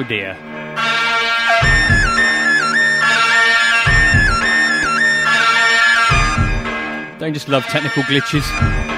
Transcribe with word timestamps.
Oh 0.00 0.02
dear. 0.02 0.32
Don't 7.18 7.34
just 7.34 7.50
love 7.50 7.64
technical 7.64 8.02
glitches. 8.04 8.89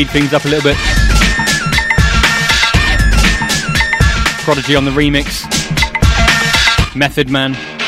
Speed 0.00 0.10
things 0.12 0.32
up 0.32 0.46
a 0.46 0.48
little 0.48 0.62
bit. 0.62 0.76
Prodigy 4.44 4.74
on 4.74 4.86
the 4.86 4.90
remix. 4.90 5.44
Method 6.96 7.28
Man. 7.28 7.79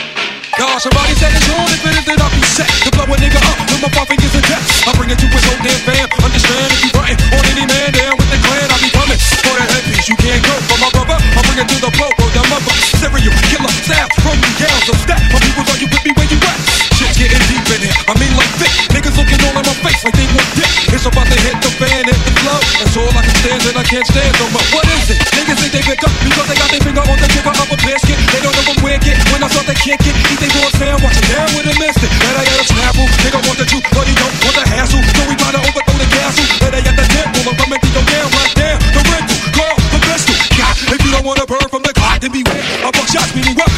God, 0.72 0.80
somebody 0.80 1.12
said 1.20 1.28
it's 1.36 1.44
if 1.44 1.84
it 1.84 2.00
is, 2.00 2.04
then 2.08 2.16
I'll 2.16 2.32
be 2.32 2.40
set 2.48 2.64
to 2.64 2.90
blow 2.96 3.04
a 3.04 3.16
nigga 3.20 3.36
up 3.44 3.60
with 3.60 3.84
my 3.84 3.92
five 3.92 4.08
fingers 4.08 4.32
and 4.32 4.40
text. 4.40 4.88
I 4.88 4.96
bring 4.96 5.12
it 5.12 5.20
to 5.20 5.28
his 5.28 5.44
whole 5.44 5.60
damn 5.60 5.76
fam. 5.84 6.08
Understand 6.24 6.64
if 6.72 6.80
you 6.80 6.90
frontin' 6.96 7.20
on 7.28 7.44
any 7.44 7.68
man 7.68 7.92
down 7.92 8.16
with 8.16 8.24
the 8.32 8.40
clan, 8.40 8.72
I'll 8.72 8.80
be 8.80 8.88
coming 8.88 9.20
for 9.20 9.52
the 9.52 9.68
headpiece. 9.68 10.08
You 10.08 10.16
can't 10.16 10.40
go 10.40 10.56
for 10.72 10.80
my 10.80 10.88
brother. 10.96 11.20
I 11.20 11.40
bring 11.44 11.60
it 11.60 11.68
to 11.68 11.76
the 11.76 11.92
flow, 11.92 12.08
bro, 12.16 12.24
the 12.32 12.40
mother. 12.48 12.72
Serial 12.96 13.36
killer 13.52 13.74
style 13.84 14.08
from 14.24 14.40
the 14.40 14.48
down, 14.64 14.78
so 14.88 14.96
stack. 14.96 15.20
My 15.28 15.44
people 15.44 15.60
are 15.60 15.76
you 15.76 15.92
with 15.92 16.04
me 16.08 16.12
where 16.16 16.28
you 16.32 16.40
at? 16.40 16.56
Shit's 16.96 17.20
getting 17.20 17.44
deep 17.52 17.68
in 17.68 17.92
here. 17.92 17.96
I 18.08 18.16
mean 18.16 18.32
like 18.40 18.52
thick. 18.56 18.72
Niggas 18.96 19.12
looking 19.20 19.44
all 19.44 19.52
in 19.52 19.68
my 19.68 19.76
face 19.84 20.00
like 20.08 20.16
they 20.16 20.28
want 20.32 20.48
dick. 20.56 20.72
It's 20.88 21.04
about 21.04 21.28
to 21.28 21.36
hit 21.36 21.56
the 21.60 21.68
fan, 21.76 22.00
hit 22.08 22.16
the 22.16 22.32
flow. 22.40 22.60
That's 22.80 22.96
all 22.96 23.12
I 23.12 23.20
can 23.20 23.36
stand 23.44 23.60
and 23.60 23.76
I 23.76 23.84
can't 23.84 24.08
stand 24.08 24.32
no 24.40 24.48
more. 24.48 24.64
What 24.72 24.88
is 24.88 25.12
it? 25.12 25.20
Niggas 25.36 25.58
think 25.60 25.72
they 25.76 25.84
pick 25.84 26.00
up 26.00 26.12
because 26.24 26.48
they 26.48 26.56
got 26.56 26.72
their 26.72 26.80
finger 26.80 27.04
on 27.04 27.18
the 27.20 27.28
trigger 27.28 27.52
of 27.52 27.68
a 27.68 27.76
biscuit. 27.84 28.16
They 28.32 28.40
don't 28.40 28.56
know 28.56 28.72
I'm 28.72 28.80
wicked. 28.80 29.20
When 29.34 29.44
I 29.44 29.52
thought 29.52 29.68
they 29.68 29.76
can't 29.76 30.00
get, 30.00 30.16
eat 30.32 30.40
they 30.40 30.52
boys 30.62 30.76
fan, 30.78 30.94
watch 31.02 31.18
it 31.18 31.26
down 31.26 31.48
with 31.58 31.66
a 31.66 31.74
instant. 31.74 32.12
And 32.30 32.34
I 32.38 32.42
got 32.46 32.62
a 32.62 32.66
snapple. 32.70 33.06
Nigga 33.26 33.40
want 33.42 33.58
the 33.58 33.66
truth, 33.66 33.86
but 33.90 34.06
he 34.06 34.14
don't 34.14 34.34
want 34.46 34.54
the 34.54 34.64
hassle. 34.70 35.02
So 35.02 35.22
we 35.26 35.34
try 35.34 35.50
to 35.50 35.58
overthrow 35.58 35.98
the 35.98 36.08
castle. 36.14 36.46
They 36.62 36.82
at 36.86 36.94
the 36.94 37.06
temple. 37.10 37.42
I'm 37.50 37.56
coming 37.58 37.80
to 37.82 37.88
your 37.90 38.06
damn 38.06 38.28
right 38.30 38.54
down. 38.54 38.78
The 38.94 39.02
rental, 39.10 39.38
call 39.58 39.76
the 39.90 39.98
pistol. 40.06 40.36
God, 40.54 40.74
if 40.94 41.00
you 41.02 41.10
don't 41.10 41.26
wanna 41.26 41.46
burn 41.50 41.66
from 41.66 41.82
the 41.82 41.92
clock, 41.92 42.22
then 42.22 42.30
beware. 42.30 42.62
A 42.86 42.90
buck 42.94 43.08
shots, 43.10 43.34
meaning 43.34 43.58
what? 43.58 43.71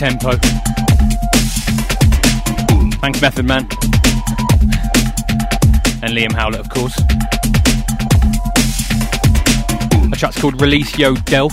Tempo. 0.00 0.30
Thanks, 3.02 3.20
Method 3.20 3.44
Man. 3.44 3.68
And 6.02 6.14
Liam 6.16 6.32
Howlett, 6.32 6.58
of 6.58 6.70
course. 6.70 6.98
A 10.10 10.16
track's 10.16 10.40
called 10.40 10.58
Release 10.62 10.96
Yo' 10.96 11.16
Delf. 11.16 11.52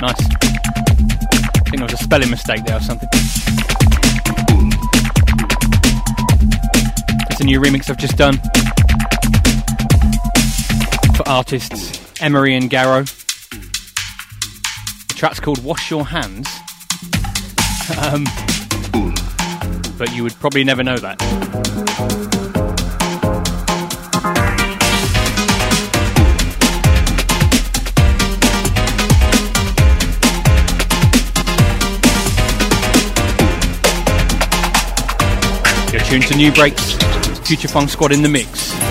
Nice. 0.00 0.14
I 0.14 1.64
think 1.64 1.78
there 1.78 1.86
was 1.86 1.94
a 1.94 1.96
spelling 1.96 2.30
mistake 2.30 2.64
there 2.66 2.76
or 2.76 2.80
something. 2.80 3.08
It's 7.32 7.40
a 7.40 7.44
new 7.44 7.60
remix 7.60 7.90
I've 7.90 7.96
just 7.96 8.16
done. 8.16 8.38
for 11.16 11.28
artists 11.28 12.00
Emery 12.22 12.54
and 12.54 12.70
Garrow. 12.70 13.02
The 15.08 15.14
track's 15.16 15.40
called 15.40 15.64
Wash 15.64 15.90
Your 15.90 16.04
Hands. 16.04 16.63
Um, 17.90 18.24
but 19.98 20.14
you 20.14 20.22
would 20.22 20.32
probably 20.40 20.64
never 20.64 20.82
know 20.82 20.96
that. 20.96 21.20
You're 35.92 36.02
tuned 36.02 36.24
to 36.28 36.34
Nubreaks, 36.34 37.46
Future 37.46 37.68
Funk 37.68 37.90
Squad 37.90 38.12
in 38.12 38.22
the 38.22 38.30
mix. 38.30 38.83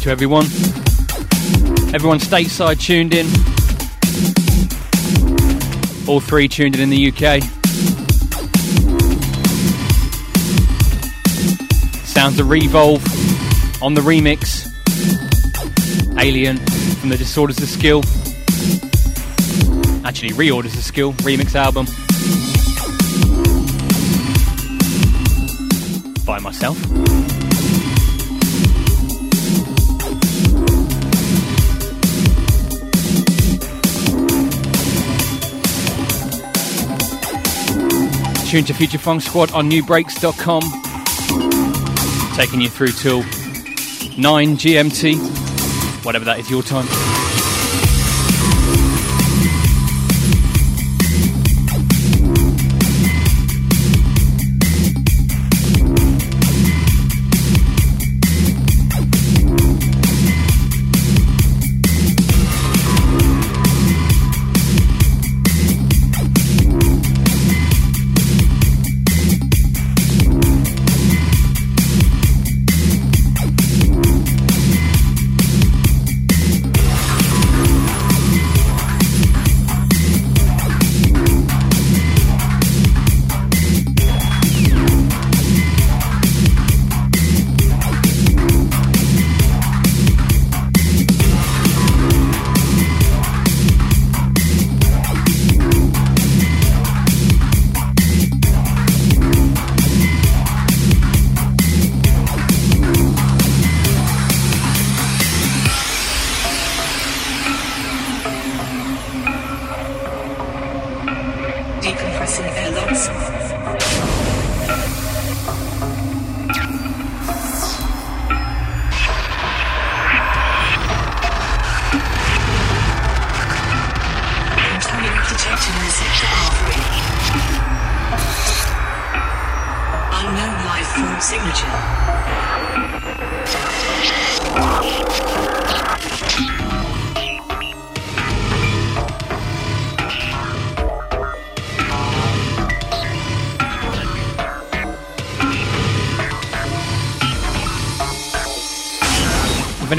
To 0.00 0.10
everyone. 0.10 0.44
Everyone 1.94 2.18
stateside 2.18 2.80
tuned 2.80 3.14
in. 3.14 3.26
All 6.08 6.20
three 6.20 6.46
tuned 6.46 6.74
in 6.74 6.82
in 6.82 6.90
the 6.90 7.08
UK. 7.08 7.42
Sounds 12.04 12.38
of 12.38 12.48
Revolve 12.50 13.02
on 13.82 13.94
the 13.94 14.00
remix. 14.00 14.66
Alien 16.18 16.58
from 17.00 17.08
the 17.08 17.16
Disorders 17.16 17.58
of 17.62 17.68
Skill. 17.68 18.02
Actually, 20.04 20.30
Reorders 20.30 20.76
of 20.76 20.84
Skill 20.84 21.12
remix 21.14 21.54
album. 21.54 21.86
By 26.26 26.38
myself. 26.40 26.76
Tuned 38.48 38.66
to 38.66 38.72
Future 38.72 38.96
Funk 38.96 39.20
Squad 39.20 39.52
on 39.52 39.70
nubreaks.com. 39.70 40.62
Taking 42.34 42.62
you 42.62 42.70
through 42.70 42.92
till 42.92 43.18
9 44.16 44.56
GMT, 44.56 46.02
whatever 46.02 46.24
that 46.24 46.38
is 46.38 46.50
your 46.50 46.62
time. 46.62 47.07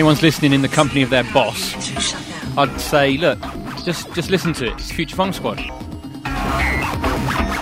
Anyone's 0.10 0.24
listening 0.24 0.54
in 0.54 0.64
the 0.64 0.68
company 0.68 1.04
of 1.04 1.12
their 1.12 1.24
boss, 1.26 1.74
To 1.74 2.02
shut 2.02 2.26
down. 2.56 2.70
I'd 2.70 2.82
say, 2.82 3.16
look, 3.18 3.38
just 3.86 4.12
just 4.16 4.32
listen 4.32 4.54
to 4.54 4.66
it. 4.66 4.74
It's 4.74 4.92
Future 4.92 5.16
Funk 5.16 5.36
Squad. 5.36 5.60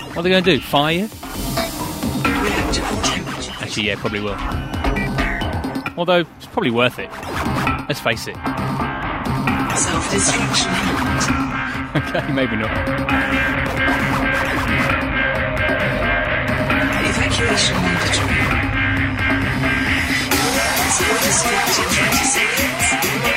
What 0.07 0.19
are 0.19 0.21
they 0.21 0.29
going 0.29 0.45
to 0.45 0.55
do? 0.55 0.61
Fire 0.61 0.93
you? 0.93 1.09
Actually, 3.59 3.87
yeah, 3.87 3.95
probably 3.97 4.21
will. 4.21 4.37
Although 5.97 6.21
it's 6.37 6.45
probably 6.45 6.71
worth 6.71 6.99
it. 6.99 7.09
Let's 7.89 7.99
face 7.99 8.27
it. 8.27 8.35
Self-destruction. 9.77 10.71
Okay, 11.97 12.31
maybe 12.31 12.55
not. 12.55 12.69
Evacuation 17.09 17.75
mandatory. 17.75 18.37
Self-destruct 20.91 22.16
Sim, 22.37 22.43
sim, 22.45 23.19
sim. 23.25 23.36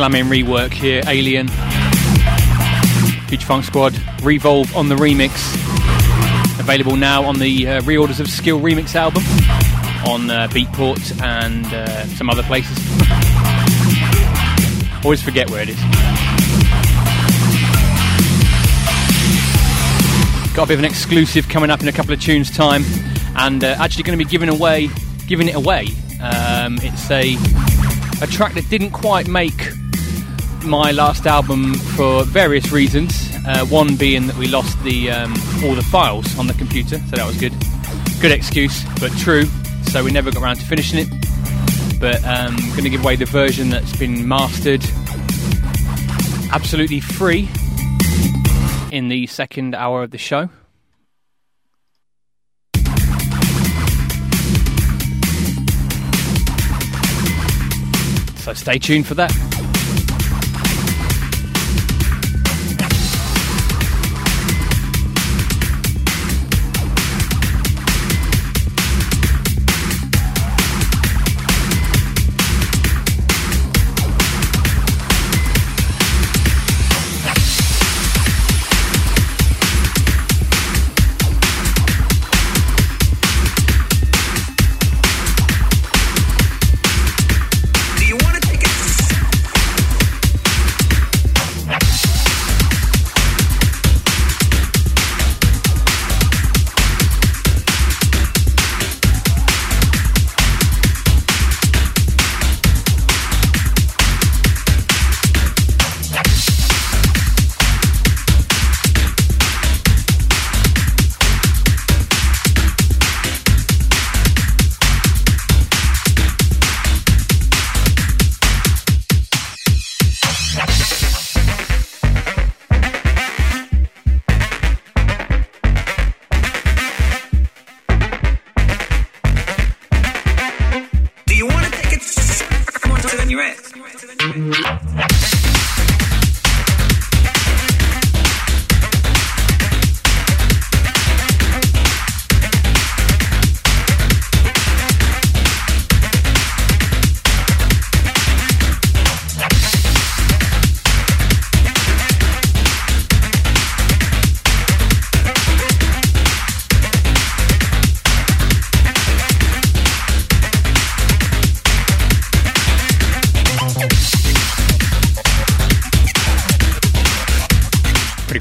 Slamming 0.00 0.30
rework 0.30 0.72
here, 0.72 1.02
Alien. 1.06 1.46
Future 3.28 3.46
Funk 3.46 3.66
Squad, 3.66 3.94
Revolve 4.22 4.74
on 4.74 4.88
the 4.88 4.94
remix. 4.94 5.52
Available 6.58 6.96
now 6.96 7.22
on 7.24 7.38
the 7.38 7.68
uh, 7.68 7.80
reorders 7.82 8.18
of 8.18 8.26
Skill 8.26 8.60
Remix 8.60 8.94
album 8.94 9.22
on 10.10 10.30
uh, 10.30 10.48
Beatport 10.52 11.20
and 11.22 11.66
uh, 11.66 12.06
some 12.16 12.30
other 12.30 12.42
places. 12.44 12.78
Always 15.04 15.22
forget 15.22 15.50
where 15.50 15.62
it 15.62 15.68
is. 15.68 15.78
Got 20.54 20.62
a 20.62 20.68
bit 20.68 20.74
of 20.74 20.78
an 20.78 20.86
exclusive 20.86 21.46
coming 21.50 21.68
up 21.68 21.82
in 21.82 21.88
a 21.88 21.92
couple 21.92 22.14
of 22.14 22.22
tunes' 22.22 22.50
time, 22.50 22.84
and 23.36 23.62
uh, 23.62 23.76
actually 23.78 24.04
going 24.04 24.18
to 24.18 24.24
be 24.24 24.30
giving 24.30 24.48
away, 24.48 24.88
giving 25.26 25.48
it 25.48 25.56
away. 25.56 25.88
Um, 26.22 26.78
it's 26.80 27.10
a 27.10 27.36
a 28.22 28.26
track 28.26 28.54
that 28.54 28.66
didn't 28.70 28.92
quite 28.92 29.28
make 29.28 29.72
my 30.64 30.90
last 30.92 31.26
album 31.26 31.74
for 31.74 32.24
various 32.24 32.72
reasons. 32.72 33.30
Uh, 33.46 33.64
one 33.66 33.96
being 33.96 34.26
that 34.26 34.36
we 34.36 34.48
lost 34.48 34.82
the 34.84 35.10
um, 35.10 35.32
all 35.64 35.74
the 35.74 35.82
files 35.90 36.38
on 36.38 36.46
the 36.46 36.54
computer, 36.54 36.98
so 36.98 37.16
that 37.16 37.26
was 37.26 37.36
good. 37.38 37.52
Good 38.20 38.32
excuse, 38.32 38.84
but 39.00 39.10
true. 39.12 39.44
So 39.90 40.04
we 40.04 40.10
never 40.10 40.30
got 40.30 40.42
around 40.42 40.56
to 40.56 40.66
finishing 40.66 41.00
it. 41.00 41.08
But 42.00 42.24
um, 42.24 42.56
going 42.70 42.84
to 42.84 42.90
give 42.90 43.02
away 43.02 43.16
the 43.16 43.26
version 43.26 43.70
that's 43.70 43.96
been 43.96 44.26
mastered, 44.26 44.82
absolutely 46.52 47.00
free, 47.00 47.48
in 48.90 49.08
the 49.08 49.26
second 49.26 49.74
hour 49.74 50.02
of 50.02 50.10
the 50.10 50.18
show. 50.18 50.48
So 58.36 58.54
stay 58.54 58.78
tuned 58.78 59.06
for 59.06 59.14
that. 59.14 59.49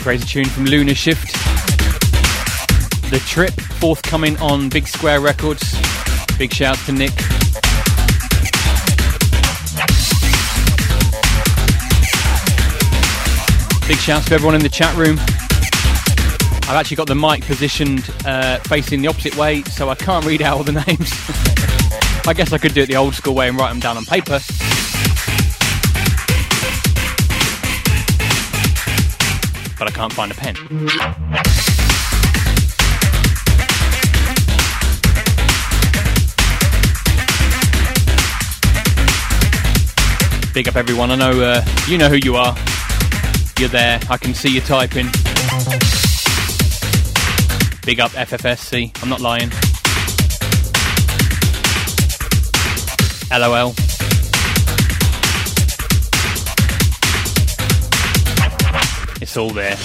Crazy 0.10 0.26
tune 0.26 0.46
from 0.46 0.66
Lunar 0.66 0.96
Shift. 0.96 1.34
The 3.12 3.22
Trip, 3.28 3.54
forthcoming 3.80 4.36
on 4.38 4.68
Big 4.68 4.88
Square 4.88 5.22
Records. 5.22 5.62
Big 6.40 6.52
shouts 6.52 6.84
to 6.88 6.92
Nick. 6.92 7.16
Big 13.88 13.98
shouts 14.00 14.26
to 14.30 14.34
everyone 14.34 14.56
in 14.56 14.64
the 14.64 14.72
chat 14.72 14.98
room. 14.98 15.20
I've 16.68 16.78
actually 16.78 16.98
got 16.98 17.06
the 17.06 17.14
mic 17.14 17.46
positioned 17.46 18.12
uh, 18.26 18.58
facing 18.62 19.04
the 19.04 19.10
opposite 19.10 19.38
way, 19.38 19.62
so 19.66 19.90
I 19.90 19.96
can't 19.96 20.26
read 20.26 20.42
out 20.42 20.58
all 20.58 20.64
the 20.64 20.72
names. 20.88 21.12
I 22.28 22.34
guess 22.34 22.52
I 22.52 22.58
could 22.58 22.74
do 22.74 22.82
it 22.82 22.88
the 22.88 22.96
old 22.96 23.14
school 23.14 23.36
way 23.36 23.48
and 23.48 23.60
write 23.60 23.70
them 23.70 23.80
down 23.80 23.96
on 23.96 24.06
paper. 24.06 24.40
But 29.80 29.88
I 29.88 29.92
can't 29.92 30.12
find 30.12 30.30
a 30.30 30.36
pen. 30.36 30.56
Big 40.54 40.68
up 40.68 40.76
everyone. 40.76 41.12
I 41.12 41.16
know 41.16 41.32
uh, 41.42 41.66
you 41.88 41.98
know 41.98 42.10
who 42.10 42.18
you 42.18 42.36
are. 42.36 42.54
You're 43.58 43.70
there. 43.70 44.02
I 44.10 44.18
can 44.18 44.34
see 44.34 44.50
you 44.50 44.60
typing. 44.60 45.06
Big 47.86 48.02
up 48.02 48.12
FFSC. 48.12 49.02
I'm 49.02 49.08
not 49.08 49.22
lying. 49.22 49.50
LOL. 53.32 53.74
All 59.38 59.50
there. 59.50 59.78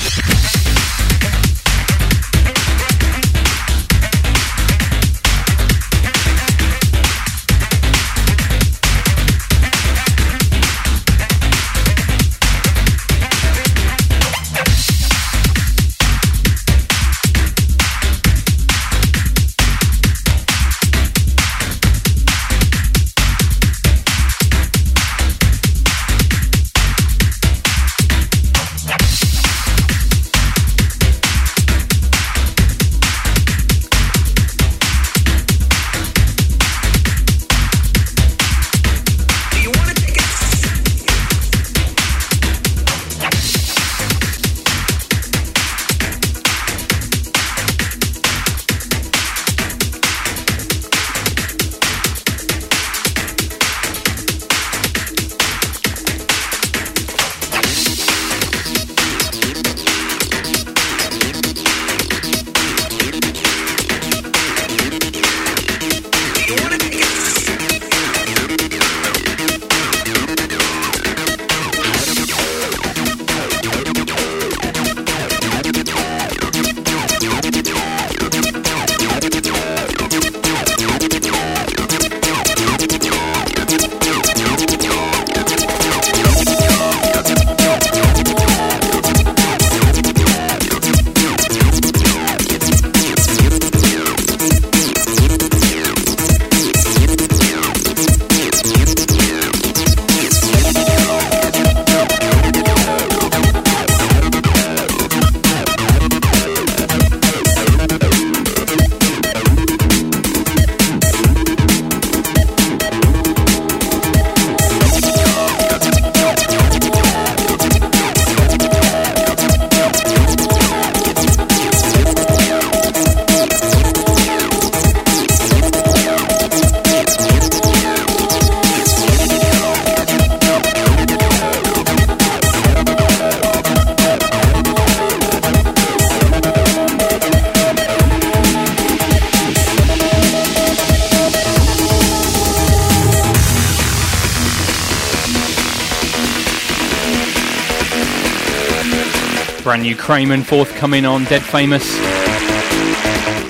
Brand 150.07 150.47
forthcoming 150.47 151.07
on 151.07 151.25
Dead 151.25 151.43
Famous. 151.43 151.83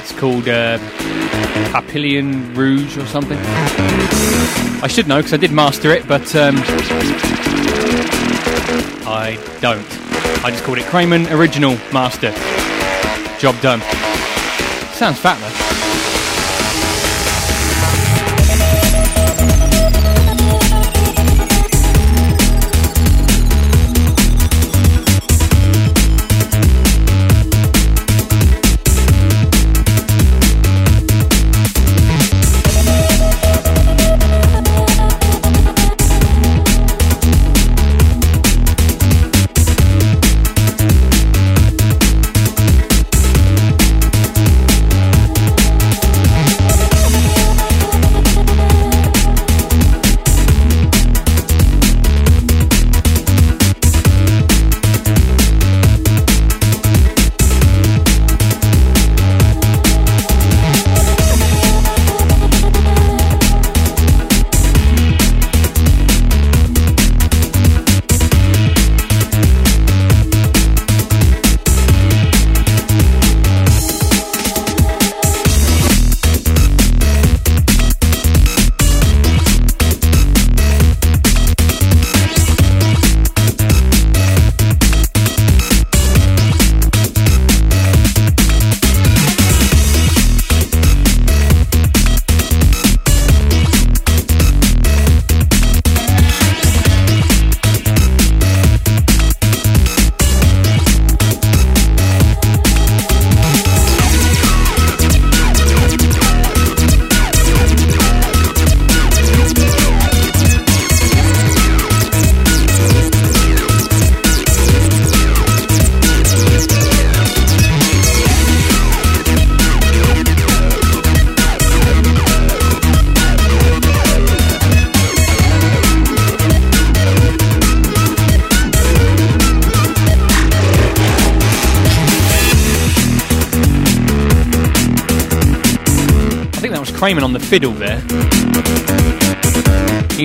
It's 0.00 0.12
called 0.12 0.48
uh, 0.48 0.78
Papillion 1.72 2.56
Rouge 2.56 2.96
or 2.96 3.06
something. 3.06 3.38
I 4.82 4.86
should 4.88 5.08
know 5.08 5.16
because 5.16 5.32
I 5.32 5.36
did 5.36 5.52
master 5.52 5.90
it, 5.90 6.06
but 6.06 6.34
um, 6.36 6.56
I 9.06 9.38
don't. 9.60 9.86
I 10.44 10.50
just 10.50 10.64
called 10.64 10.78
it 10.78 10.84
Kramen 10.84 11.30
Original 11.30 11.72
Master. 11.92 12.30
Job 13.38 13.60
done. 13.60 13.80
Sounds 14.94 15.18
fat 15.18 15.38
though. 15.40 15.53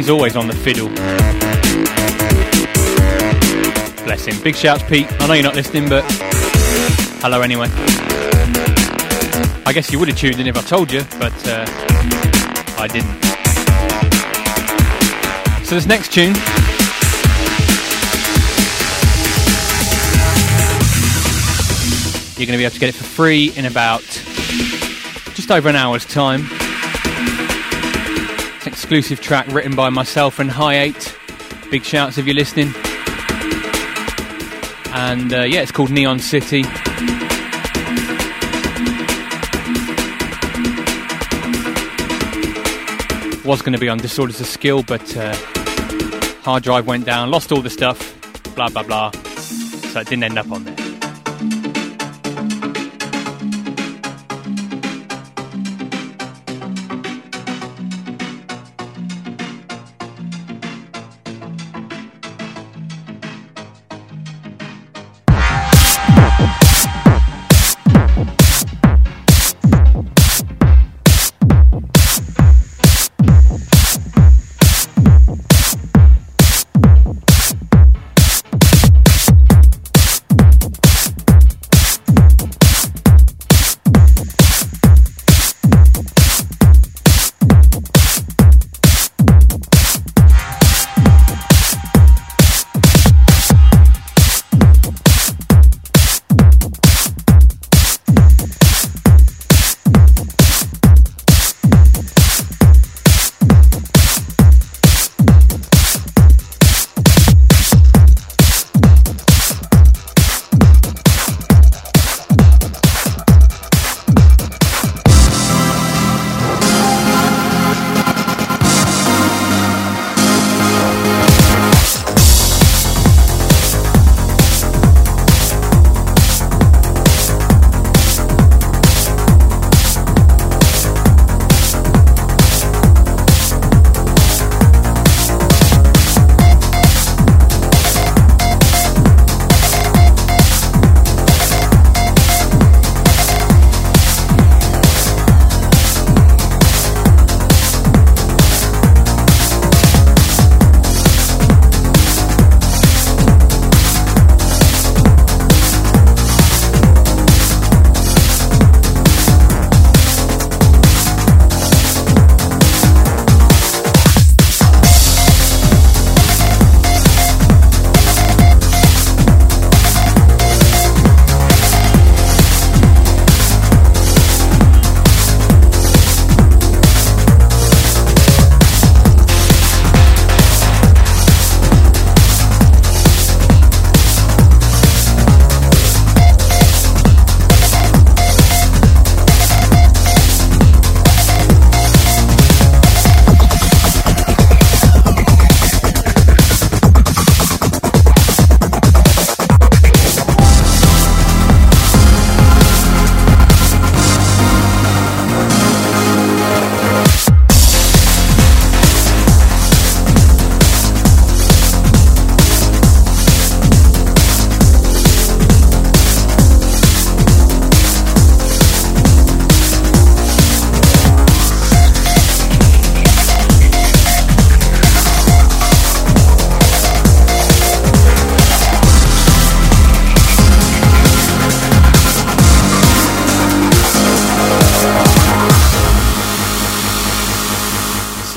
Always 0.09 0.35
on 0.35 0.47
the 0.47 0.55
fiddle. 0.55 0.89
Bless 4.05 4.25
him. 4.25 4.41
Big 4.41 4.55
shouts, 4.55 4.81
Pete. 4.83 5.05
I 5.21 5.27
know 5.27 5.33
you're 5.33 5.43
not 5.43 5.53
listening, 5.55 5.87
but 5.87 6.03
hello 7.21 7.41
anyway. 7.41 7.67
I 9.67 9.71
guess 9.71 9.91
you 9.91 9.99
would 9.99 10.07
have 10.07 10.17
tuned 10.17 10.39
in 10.39 10.47
if 10.47 10.57
I 10.57 10.61
told 10.61 10.91
you, 10.91 11.03
but 11.19 11.31
uh, 11.47 11.63
I 12.79 12.87
didn't. 12.87 13.23
So 15.63 15.75
this 15.75 15.85
next 15.85 16.11
tune. 16.11 16.33
You're 22.35 22.47
going 22.47 22.57
to 22.57 22.57
be 22.57 22.65
able 22.65 22.73
to 22.73 22.79
get 22.79 22.89
it 22.89 22.95
for 22.95 23.03
free 23.03 23.53
in 23.55 23.65
about 23.65 24.01
just 25.35 25.51
over 25.51 25.69
an 25.69 25.75
hour's 25.75 26.05
time. 26.05 26.58
Exclusive 28.89 29.21
track 29.21 29.45
written 29.49 29.75
by 29.75 29.91
myself 29.91 30.39
and 30.39 30.49
High 30.49 30.79
8. 30.79 31.17
Big 31.69 31.83
shouts 31.83 32.17
if 32.17 32.25
you're 32.25 32.33
listening. 32.33 32.73
And 34.95 35.31
uh, 35.31 35.43
yeah, 35.43 35.61
it's 35.61 35.71
called 35.71 35.91
Neon 35.91 36.17
City. 36.17 36.63
Was 43.47 43.61
going 43.61 43.73
to 43.73 43.77
be 43.77 43.89
on 43.89 43.99
Disorders 43.99 44.41
of 44.41 44.47
Skill, 44.47 44.81
but 44.81 45.15
uh, 45.15 45.35
hard 46.41 46.63
drive 46.63 46.87
went 46.87 47.05
down, 47.05 47.29
lost 47.29 47.51
all 47.51 47.61
the 47.61 47.69
stuff, 47.69 48.19
blah 48.55 48.69
blah 48.69 48.81
blah. 48.81 49.11
So 49.11 49.99
it 49.99 50.07
didn't 50.07 50.23
end 50.23 50.39
up 50.39 50.51
on 50.51 50.63
there. 50.63 50.78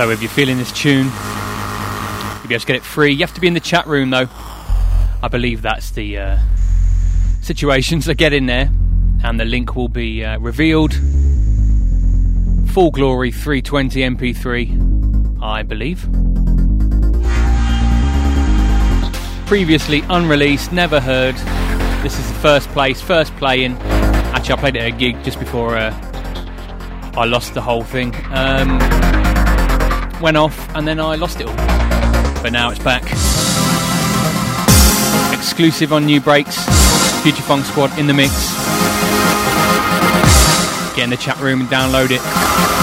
So 0.02 0.10
if 0.10 0.20
you're 0.20 0.28
feeling 0.30 0.58
this 0.58 0.72
tune, 0.72 1.04
you'll 1.04 2.48
be 2.48 2.54
able 2.54 2.60
to 2.60 2.66
get 2.66 2.74
it 2.74 2.82
free. 2.82 3.12
You 3.12 3.20
have 3.20 3.34
to 3.34 3.40
be 3.40 3.46
in 3.46 3.54
the 3.54 3.60
chat 3.60 3.86
room 3.86 4.10
though. 4.10 4.26
I 5.22 5.28
believe 5.30 5.62
that's 5.62 5.92
the 5.92 6.18
uh, 6.18 6.38
situation. 7.40 8.02
So 8.02 8.12
get 8.12 8.32
in 8.32 8.46
there, 8.46 8.68
and 9.22 9.38
the 9.38 9.44
link 9.44 9.76
will 9.76 9.86
be 9.86 10.24
uh, 10.24 10.40
revealed. 10.40 10.92
Full 12.72 12.90
Glory 12.90 13.30
320 13.30 14.00
MP3, 14.00 15.40
I 15.40 15.62
believe. 15.62 16.00
Previously 19.46 20.02
unreleased, 20.08 20.72
never 20.72 20.98
heard. 20.98 21.36
This 22.02 22.18
is 22.18 22.26
the 22.26 22.38
first 22.40 22.68
place, 22.70 23.00
first 23.00 23.32
playing. 23.36 23.74
Actually, 24.34 24.54
I 24.54 24.56
played 24.56 24.74
it 24.74 24.80
at 24.80 24.88
a 24.88 24.96
gig 24.96 25.22
just 25.22 25.38
before 25.38 25.76
uh, 25.76 25.92
I 27.16 27.24
lost 27.24 27.54
the 27.54 27.62
whole 27.62 27.84
thing. 27.84 28.12
Um, 28.32 29.21
went 30.22 30.36
off 30.36 30.74
and 30.76 30.86
then 30.86 31.00
I 31.00 31.16
lost 31.16 31.40
it 31.40 31.48
all. 31.48 31.56
But 32.42 32.52
now 32.52 32.70
it's 32.70 32.78
back. 32.78 33.02
Exclusive 35.36 35.92
on 35.92 36.06
Nubreaks. 36.06 36.56
Future 37.22 37.42
Funk 37.42 37.64
Squad 37.66 37.96
in 37.98 38.06
the 38.06 38.14
mix. 38.14 38.32
Get 40.96 41.04
in 41.04 41.10
the 41.10 41.16
chat 41.16 41.38
room 41.40 41.60
and 41.60 41.68
download 41.68 42.10
it. 42.10 42.81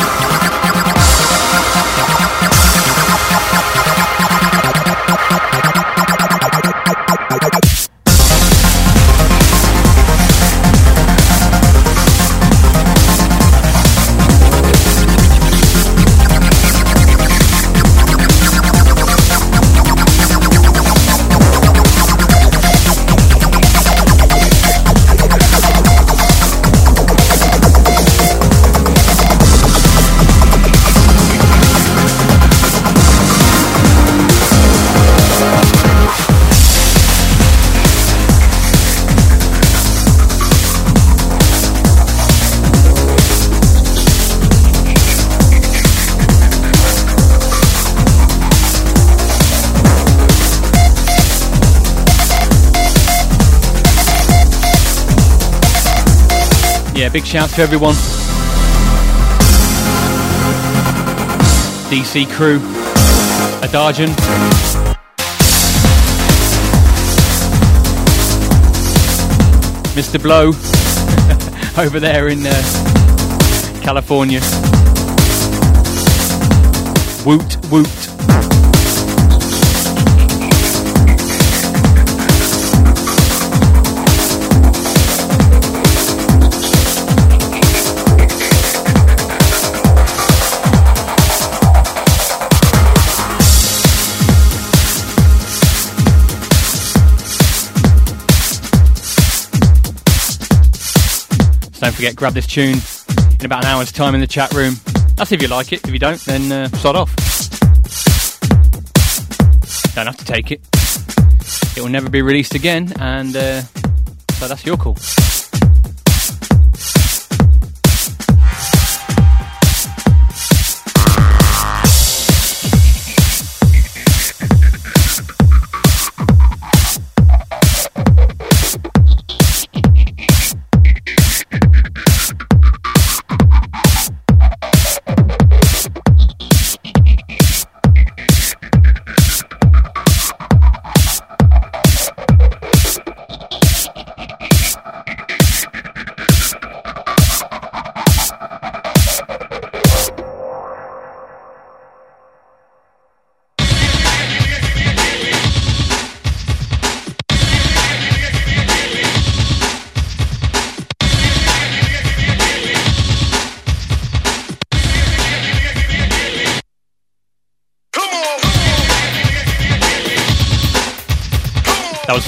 Big 57.19 57.27
shout 57.27 57.49
to 57.49 57.61
everyone. 57.61 57.95
DC 61.91 62.25
crew, 62.31 62.59
Adarjan, 63.59 64.07
Mr. 69.95 70.21
Blow 70.21 70.47
over 71.83 71.99
there 71.99 72.29
in 72.29 72.39
uh, 72.45 72.53
California. 73.83 74.39
Woot 77.25 77.57
woot. 77.69 77.98
Don't 101.89 101.95
forget, 101.95 102.15
grab 102.15 102.33
this 102.33 102.45
tune 102.45 102.77
in 103.39 103.45
about 103.47 103.63
an 103.63 103.71
hour's 103.71 103.91
time 103.91 104.13
in 104.13 104.21
the 104.21 104.27
chat 104.27 104.53
room. 104.53 104.75
That's 105.15 105.31
if 105.31 105.41
you 105.41 105.47
like 105.47 105.73
it. 105.73 105.83
If 105.87 105.91
you 105.91 105.97
don't, 105.97 106.23
then 106.25 106.51
uh, 106.51 106.67
sod 106.77 106.95
off. 106.95 107.15
Don't 109.95 110.05
have 110.05 110.17
to 110.17 110.25
take 110.25 110.51
it. 110.51 110.61
It 111.75 111.81
will 111.81 111.89
never 111.89 112.07
be 112.07 112.21
released 112.21 112.53
again, 112.53 112.93
and 112.99 113.35
uh, 113.35 113.61
so 114.33 114.47
that's 114.47 114.63
your 114.67 114.77
call. 114.77 114.97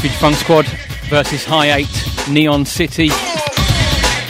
Future 0.01 0.17
Funk 0.17 0.35
Squad 0.35 0.65
versus 1.11 1.45
High 1.45 1.75
8 1.75 1.87
Neon 2.31 2.65
City, 2.65 3.09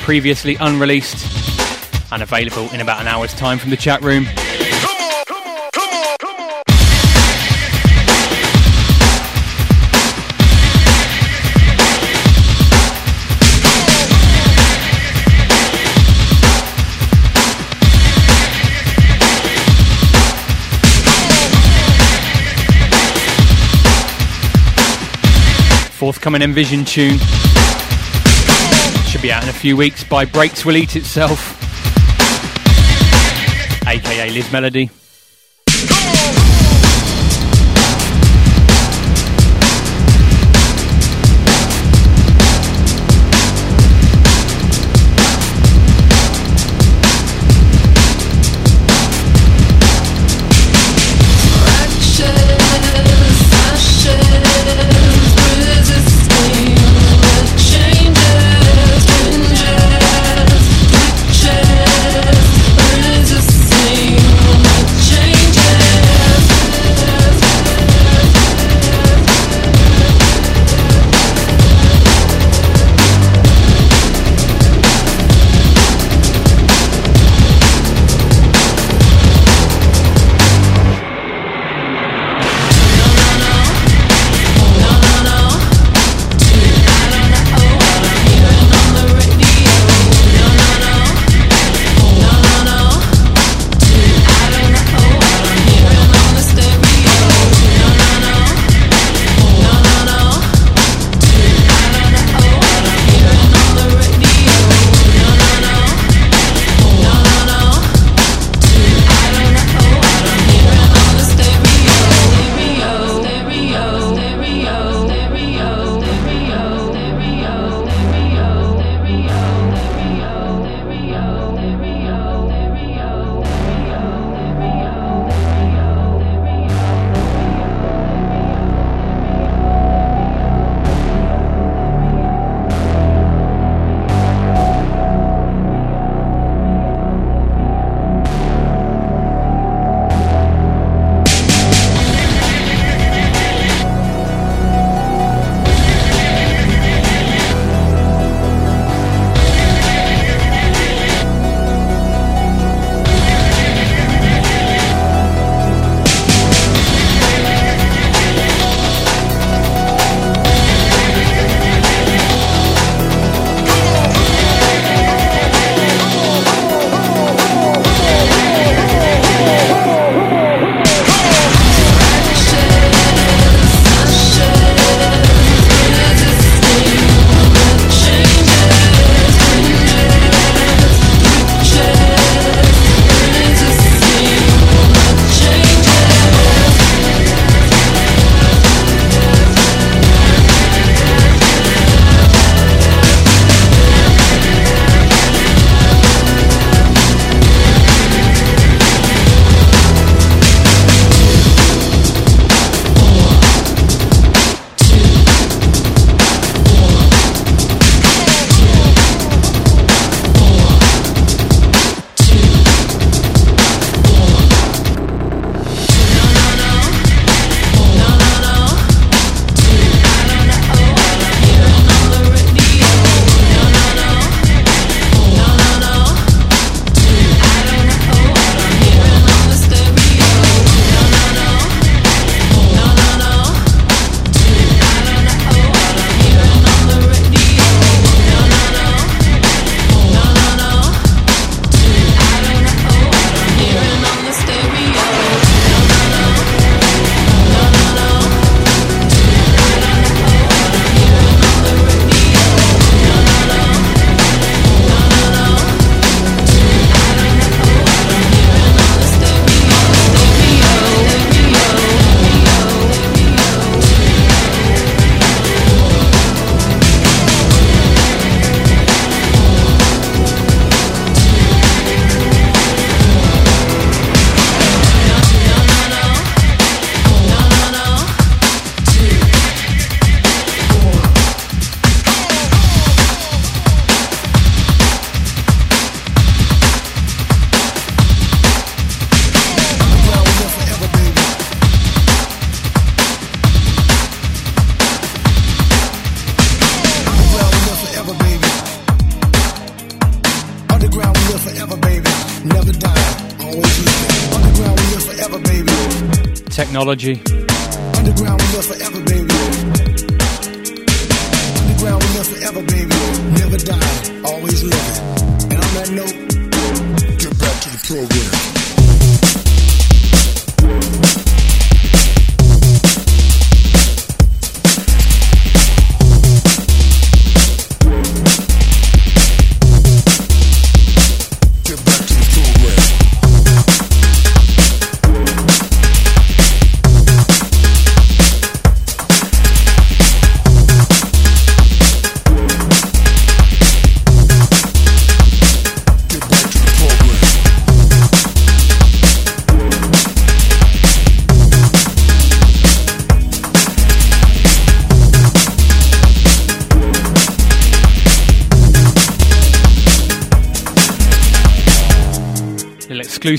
previously 0.03 0.57
unreleased 0.59 2.11
and 2.11 2.21
available 2.21 2.69
in 2.73 2.81
about 2.81 2.99
an 2.99 3.07
hour's 3.07 3.33
time 3.33 3.57
from 3.57 3.69
the 3.69 3.77
chat 3.77 4.01
room. 4.01 4.25
Forthcoming 26.01 26.41
Envision 26.41 26.83
tune. 26.83 27.19
Should 29.05 29.21
be 29.21 29.31
out 29.31 29.43
in 29.43 29.49
a 29.49 29.53
few 29.53 29.77
weeks 29.77 30.03
by 30.03 30.25
Breaks 30.25 30.65
Will 30.65 30.75
Eat 30.75 30.95
Itself, 30.95 31.61
aka 33.87 34.31
Liz 34.31 34.51
Melody. 34.51 34.89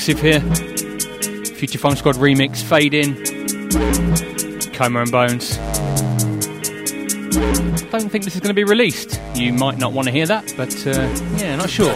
exclusive 0.02 0.20
here. 0.20 1.54
Future 1.54 1.78
Funk 1.78 1.96
Squad 1.96 2.16
remix, 2.16 2.60
Fade 2.60 2.92
In, 2.92 3.14
Coma 4.72 5.02
and 5.02 5.12
Bones. 5.12 5.56
Don't 7.90 8.10
think 8.10 8.24
this 8.24 8.34
is 8.34 8.40
going 8.40 8.48
to 8.48 8.54
be 8.54 8.64
released. 8.64 9.20
You 9.34 9.52
might 9.52 9.78
not 9.78 9.92
want 9.92 10.08
to 10.08 10.12
hear 10.12 10.26
that, 10.26 10.54
but 10.56 10.74
uh, 10.86 11.08
yeah, 11.36 11.54
not 11.54 11.70
sure. 11.70 11.94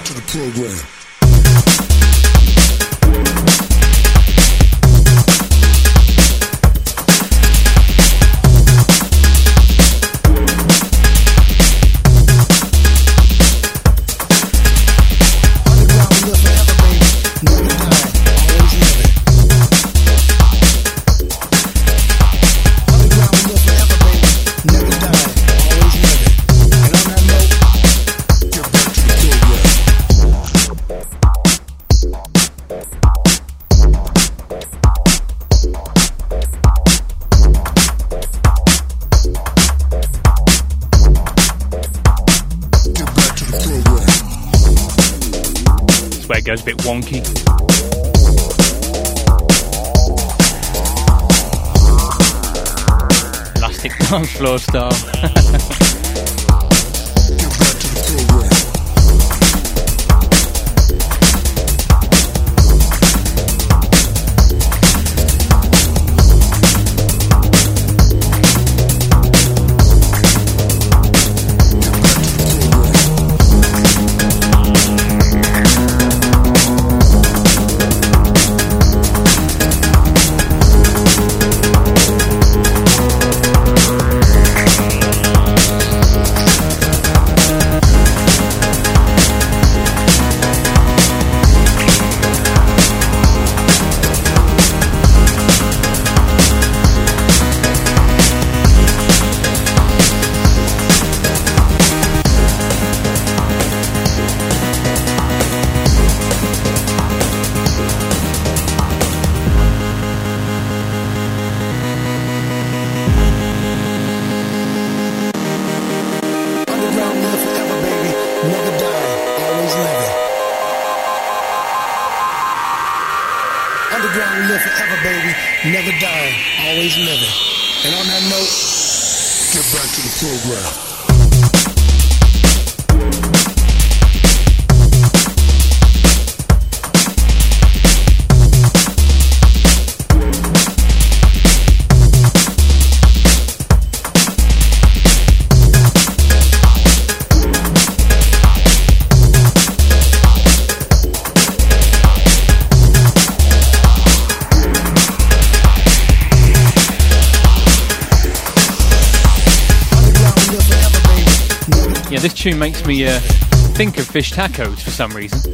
think 163.76 163.98
of 163.98 164.06
fish 164.06 164.32
tacos 164.32 164.80
for 164.80 164.90
some 164.90 165.10
reason. 165.10 165.52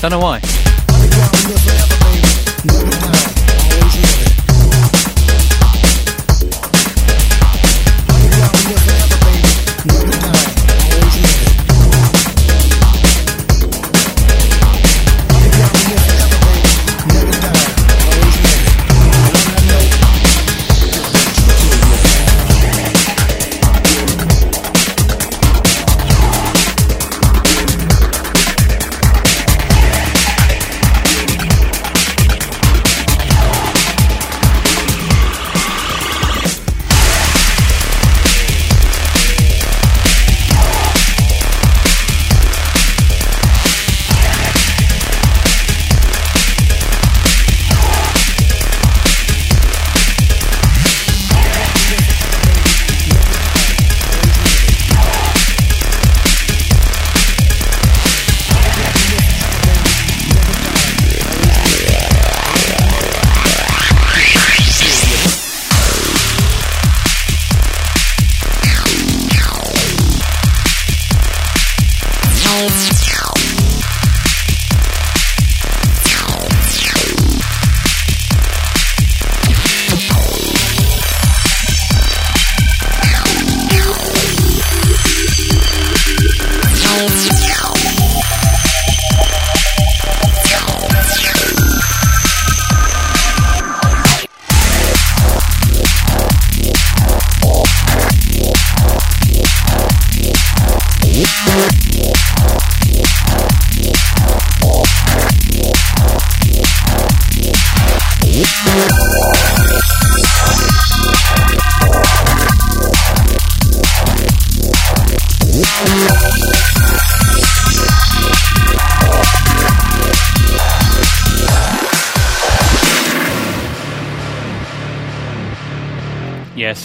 Don't 0.00 0.10
know 0.10 0.18
why. 0.18 0.71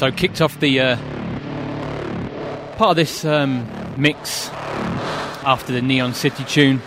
So 0.08 0.14
kicked 0.14 0.40
off 0.40 0.58
the 0.62 0.80
uh, 0.80 0.96
part 2.78 2.92
of 2.92 2.96
this 2.96 3.26
um, 3.26 3.68
mix 3.98 4.48
after 5.44 5.74
the 5.74 5.82
Neon 5.82 6.14
City 6.14 6.46
tune 6.46 6.82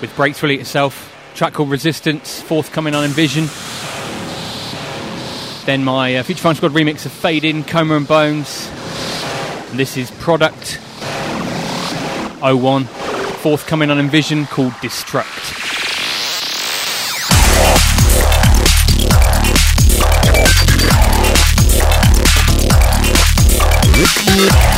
with 0.00 0.12
Breakthrough 0.16 0.58
itself, 0.58 1.14
track 1.36 1.52
called 1.52 1.70
Resistance, 1.70 2.42
forthcoming 2.42 2.96
on 2.96 3.04
Envision. 3.04 3.44
Then 5.64 5.84
my 5.84 6.16
uh, 6.16 6.24
Future 6.24 6.42
Funk 6.42 6.56
Squad 6.56 6.72
remix 6.72 7.06
of 7.06 7.12
Fade 7.12 7.44
In, 7.44 7.62
Coma 7.62 7.96
and 7.96 8.08
Bones. 8.08 8.68
And 9.70 9.78
this 9.78 9.96
is 9.96 10.10
Product 10.10 10.80
01, 12.40 12.84
forthcoming 13.42 13.92
on 13.92 14.00
Envision 14.00 14.46
called 14.46 14.72
Destruct. 14.72 15.67
Yeah, 24.38 24.77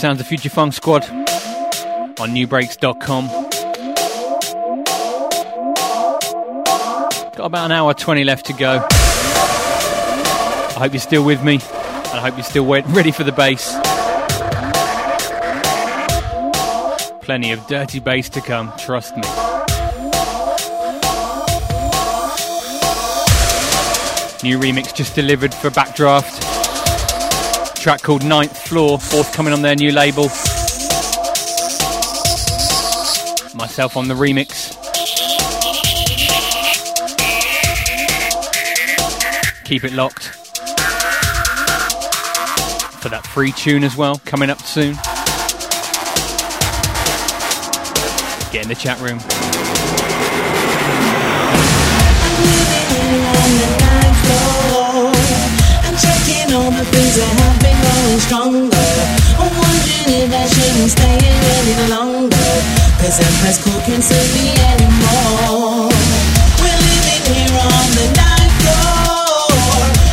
sounds 0.00 0.18
of 0.18 0.26
Future 0.26 0.48
Funk 0.48 0.72
Squad 0.72 1.04
on 1.10 2.30
Nubreaks.com. 2.30 3.26
Got 7.36 7.44
about 7.44 7.66
an 7.66 7.72
hour 7.72 7.92
20 7.92 8.24
left 8.24 8.46
to 8.46 8.54
go. 8.54 8.82
I 8.88 10.74
hope 10.78 10.94
you're 10.94 11.00
still 11.00 11.22
with 11.22 11.44
me, 11.44 11.56
and 11.56 12.14
I 12.14 12.20
hope 12.20 12.36
you're 12.36 12.44
still 12.44 12.64
ready 12.94 13.10
for 13.10 13.24
the 13.24 13.32
bass. 13.32 13.76
Plenty 17.20 17.52
of 17.52 17.66
dirty 17.66 18.00
bass 18.00 18.30
to 18.30 18.40
come, 18.40 18.72
trust 18.78 19.14
me. 19.16 19.22
New 24.42 24.58
remix 24.58 24.94
just 24.94 25.14
delivered 25.14 25.52
for 25.52 25.68
Backdraft. 25.68 26.49
Track 27.80 28.02
called 28.02 28.22
Ninth 28.22 28.58
Floor, 28.58 28.98
forthcoming 28.98 29.54
on 29.54 29.62
their 29.62 29.74
new 29.74 29.90
label. 29.90 30.24
Myself 33.54 33.96
on 33.96 34.06
the 34.06 34.12
remix. 34.12 34.76
Keep 39.64 39.84
it 39.84 39.94
locked. 39.94 40.24
For 43.00 43.08
that 43.08 43.26
free 43.26 43.52
tune 43.52 43.82
as 43.82 43.96
well, 43.96 44.20
coming 44.26 44.50
up 44.50 44.60
soon. 44.60 44.92
Get 48.52 48.64
in 48.64 48.68
the 48.68 48.76
chat 48.78 49.00
room. 49.00 49.39
I'm 56.30 56.54
checking 56.54 56.74
the 56.78 56.84
things 56.94 57.16
that 57.18 57.26
have 57.42 57.58
been 57.58 57.74
growing 57.82 58.22
stronger. 58.22 58.90
I'm 59.34 59.50
wondering 59.50 60.14
if 60.14 60.30
I 60.30 60.46
shouldn't 60.46 60.94
stay 60.94 61.18
any 61.18 61.90
longer. 61.90 62.50
Cause 63.02 63.18
Empress 63.18 63.58
Cool 63.58 63.80
can't 63.82 63.98
serve 63.98 64.30
me 64.38 64.54
anymore. 64.54 65.90
We're 66.62 66.80
living 66.86 67.24
here 67.34 67.50
on 67.50 67.88
the 67.98 68.06
ninth 68.14 68.54
floor. 68.62 69.50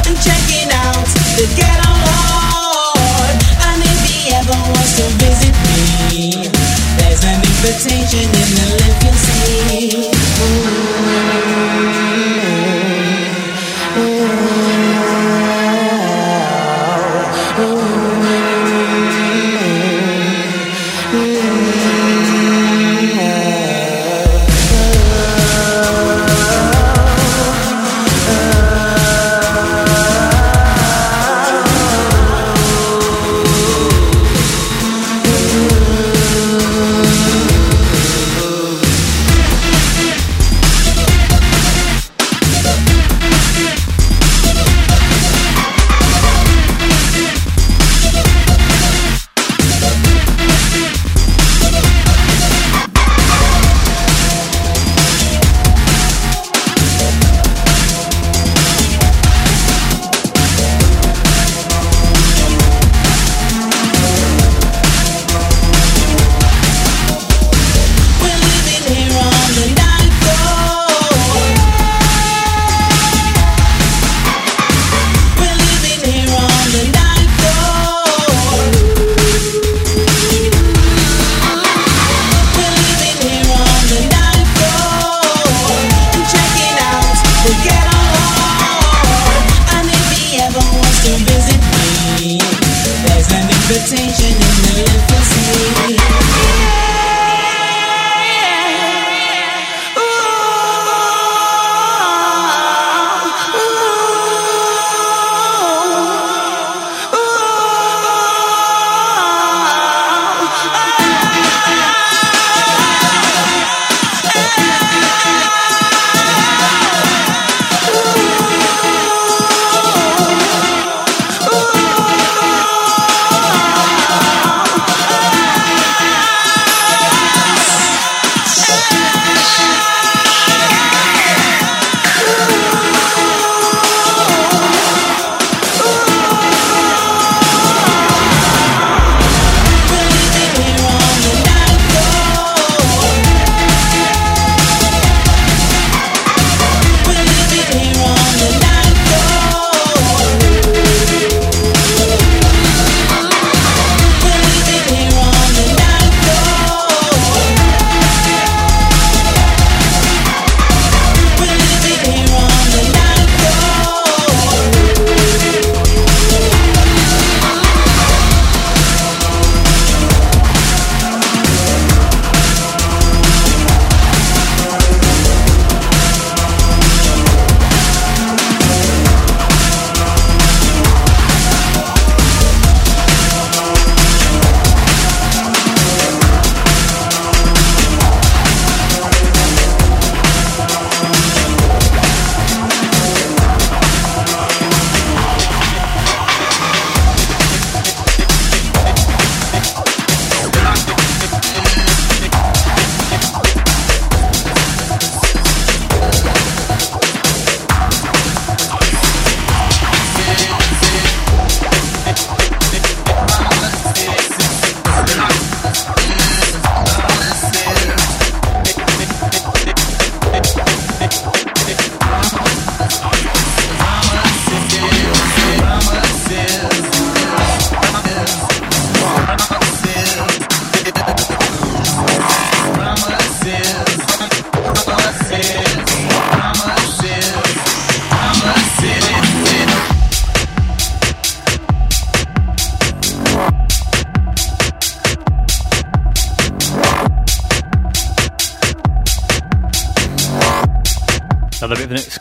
And 0.10 0.18
checking 0.18 0.74
out 0.74 1.06
the 1.38 1.46
ghetto 1.54 1.86
lord. 1.86 3.38
And 3.70 3.78
if 3.86 4.00
he 4.10 4.34
ever 4.34 4.58
wants 4.74 4.98
to 4.98 5.06
visit 5.22 5.54
me, 5.70 6.50
there's 6.98 7.22
an 7.30 7.46
invitation 7.46 8.26
in 8.26 8.50
the 8.58 8.66
lift 8.74 9.06
you'll 9.06 9.22
see. 9.22 10.18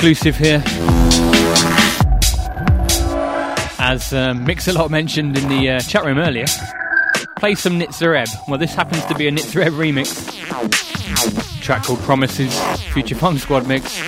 Exclusive 0.07 0.37
here. 0.37 0.63
As 3.81 4.13
um, 4.13 4.45
Mix-a-Lot 4.45 4.89
mentioned 4.89 5.37
in 5.37 5.49
the 5.49 5.71
uh, 5.71 5.81
chat 5.81 6.05
room 6.05 6.19
earlier, 6.19 6.45
play 7.35 7.57
some 7.57 7.81
Nitzer 7.81 8.17
Ebb. 8.17 8.29
Well, 8.47 8.57
this 8.57 8.73
happens 8.73 9.05
to 9.07 9.17
be 9.17 9.27
a 9.27 9.33
Nitzer 9.33 9.65
Ebb 9.65 9.73
remix. 9.73 10.31
Track 11.61 11.83
called 11.83 11.99
Promises, 12.03 12.57
Future 12.93 13.17
Funk 13.17 13.41
Squad 13.41 13.67
mix. 13.67 14.01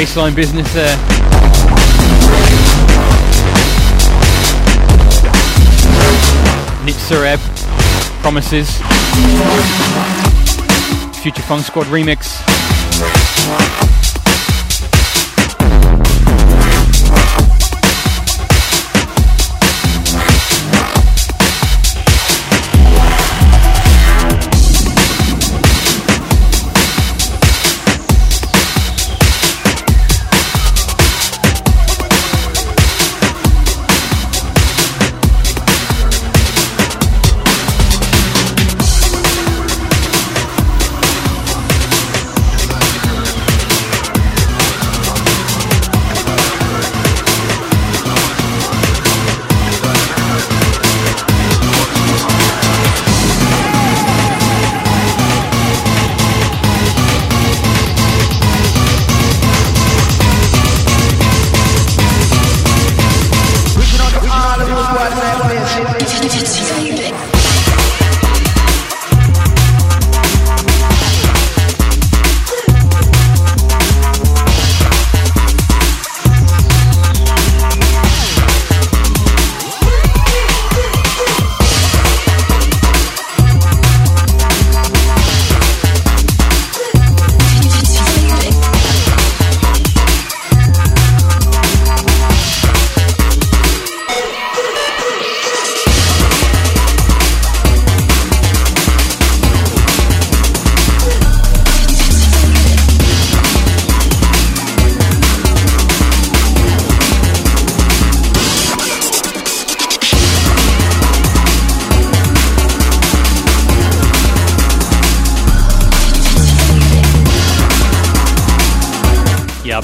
Dirty 0.00 0.12
bassline 0.12 0.34
business 0.34 0.72
there. 0.72 0.96
Nitzer 6.86 7.26
Ebb, 7.26 7.40
Promises, 8.22 8.70
Future 11.22 11.42
Funk 11.42 11.66
Squad 11.66 11.86
remix. 11.88 12.49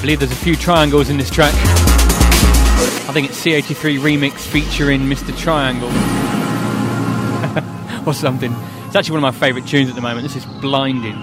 Believe 0.07 0.21
there's 0.21 0.31
a 0.31 0.37
few 0.37 0.55
triangles 0.55 1.09
in 1.09 1.17
this 1.17 1.29
track. 1.29 1.53
I 1.53 3.11
think 3.13 3.29
it's 3.29 3.45
C83 3.45 3.99
remix 3.99 4.39
featuring 4.39 5.01
Mr. 5.01 5.37
Triangle 5.37 5.89
or 8.07 8.15
something. 8.15 8.55
It's 8.87 8.95
actually 8.95 9.19
one 9.19 9.25
of 9.25 9.35
my 9.35 9.41
favourite 9.41 9.67
tunes 9.67 9.89
at 9.89 9.97
the 9.97 10.01
moment. 10.01 10.23
This 10.23 10.37
is 10.37 10.47
Blinding. 10.47 11.17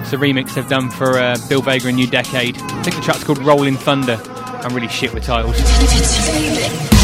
It's 0.00 0.12
a 0.12 0.16
remix 0.16 0.54
they've 0.54 0.68
done 0.68 0.90
for 0.90 1.16
uh, 1.16 1.36
Bill 1.48 1.62
Vega 1.62 1.86
and 1.86 1.96
New 1.96 2.08
Decade. 2.08 2.60
I 2.60 2.82
think 2.82 2.96
the 2.96 3.02
track's 3.02 3.22
called 3.22 3.38
Rolling 3.38 3.76
Thunder. 3.76 4.20
I'm 4.26 4.74
really 4.74 4.88
shit 4.88 5.14
with 5.14 5.22
titles. 5.22 5.54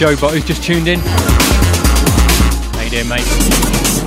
Joe 0.00 0.16
Bot 0.16 0.32
who's 0.32 0.46
just 0.46 0.62
tuned 0.62 0.88
in. 0.88 0.98
How 0.98 2.80
you 2.80 2.88
doing, 2.88 3.06
mate? 3.06 3.99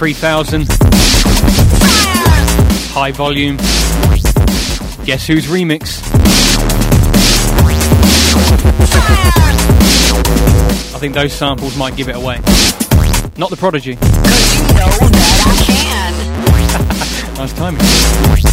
3000. 0.00 0.66
High 2.94 3.12
volume. 3.12 3.58
Guess 5.04 5.26
who's 5.26 5.44
remix? 5.44 6.00
I 10.94 10.98
think 10.98 11.12
those 11.12 11.34
samples 11.34 11.76
might 11.76 11.96
give 11.96 12.08
it 12.08 12.16
away. 12.16 12.36
Not 13.36 13.50
the 13.50 13.58
Prodigy. 13.58 13.90
You 13.90 13.96
know 13.98 14.00
that 15.10 15.44
I 15.44 15.54
can. 15.66 17.36
Nice 17.36 17.52
timing. 17.52 18.49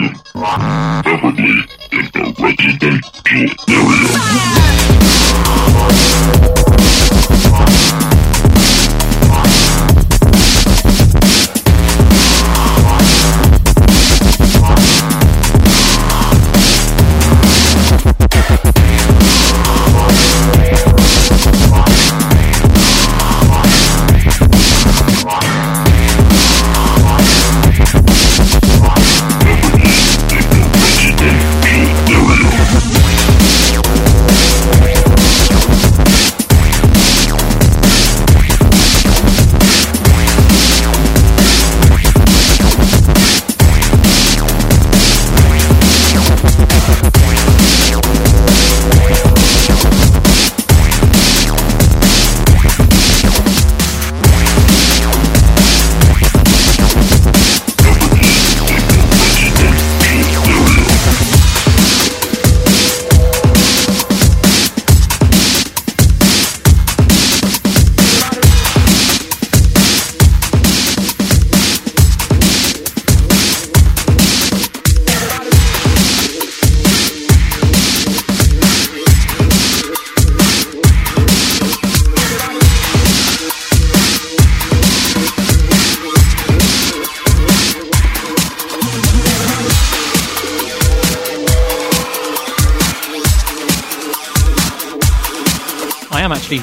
I 0.00 1.02
am 1.04 2.40
actually 2.40 4.57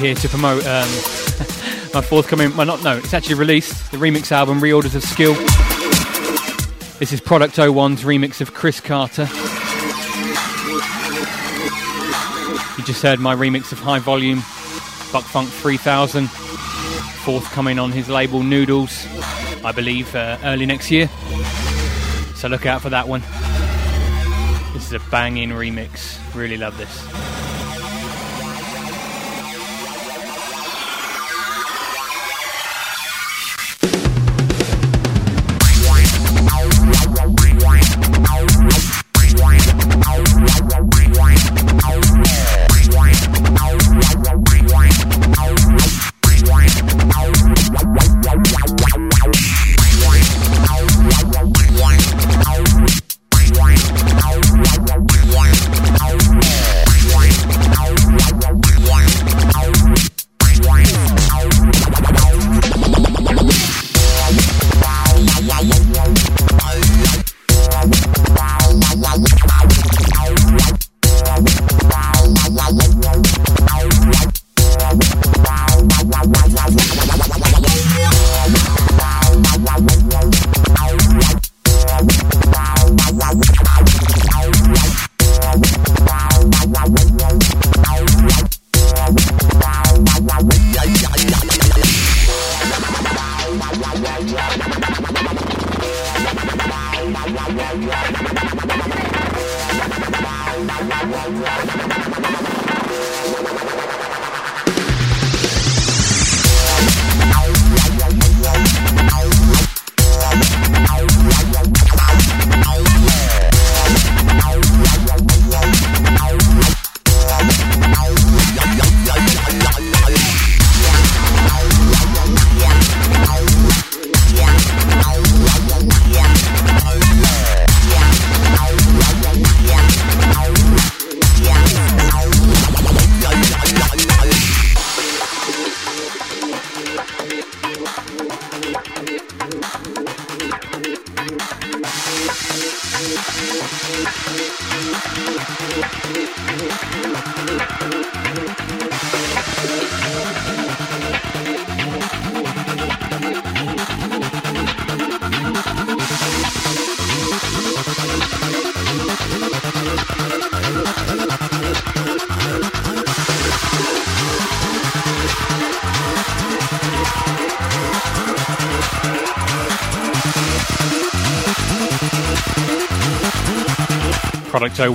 here 0.06 0.14
to 0.14 0.30
promote 0.30 0.64
um, 0.68 0.88
my 1.96 2.02
forthcoming. 2.08 2.56
Well, 2.56 2.68
not 2.68 2.84
no, 2.84 2.98
it's 2.98 3.14
actually 3.14 3.36
released 3.36 3.92
the 3.92 3.98
remix 3.98 4.32
album 4.32 4.60
Reorders 4.60 4.94
of 4.94 5.02
Skill. 5.02 5.34
This 7.00 7.12
is 7.12 7.20
Product 7.20 7.56
01's 7.56 8.04
remix 8.04 8.40
of 8.40 8.54
Chris 8.54 8.80
Carter. 8.80 9.24
You 12.78 12.84
just 12.86 13.02
heard 13.02 13.20
my 13.20 13.36
remix 13.36 13.72
of 13.72 13.80
High 13.80 13.98
Volume, 13.98 14.44
Buck 15.12 15.24
Funk 15.24 15.50
3000, 15.50 16.30
forthcoming 16.30 17.80
on 17.80 17.92
his 17.92 18.08
label 18.08 18.44
Noodles, 18.44 19.08
I 19.64 19.72
believe 19.72 20.16
uh, 20.16 20.38
early 20.44 20.68
next 20.68 20.92
year. 20.92 21.10
So 22.36 22.48
look 22.48 22.68
out 22.68 22.84
for 22.84 22.92
that 22.92 23.08
one. 23.08 23.22
This 24.74 24.86
is 24.86 24.94
a 24.94 25.10
banging 25.10 25.50
remix. 25.50 26.20
Really 26.36 26.58
love 26.58 26.78
this. 26.78 27.45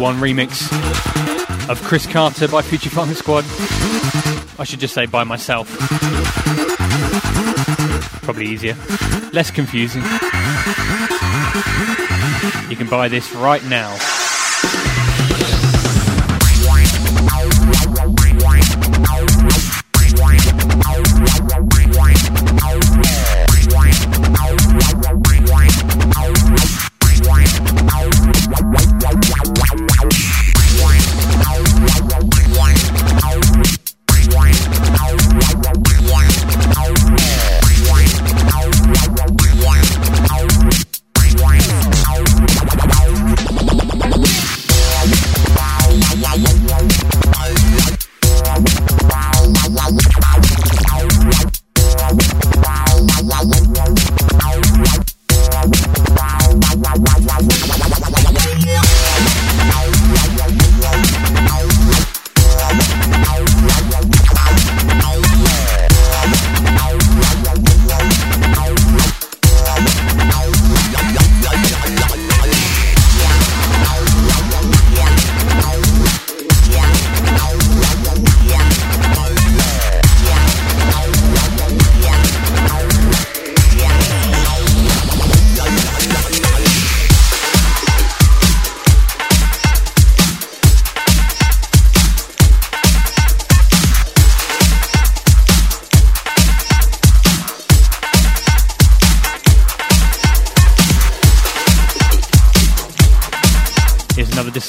1 0.00 0.16
remix 0.16 0.66
of 1.68 1.78
Chris 1.82 2.06
Carter 2.06 2.48
by 2.48 2.62
Future 2.62 2.88
Funk 2.88 3.14
Squad. 3.14 3.44
I 4.58 4.64
should 4.64 4.80
just 4.80 4.94
say 4.94 5.04
by 5.04 5.24
myself. 5.24 5.68
Probably 8.22 8.46
easier. 8.46 8.76
Less 9.34 9.50
confusing. 9.50 10.02
You 12.70 12.76
can 12.76 12.88
buy 12.88 13.08
this 13.08 13.30
right 13.34 13.62
now. 13.66 14.19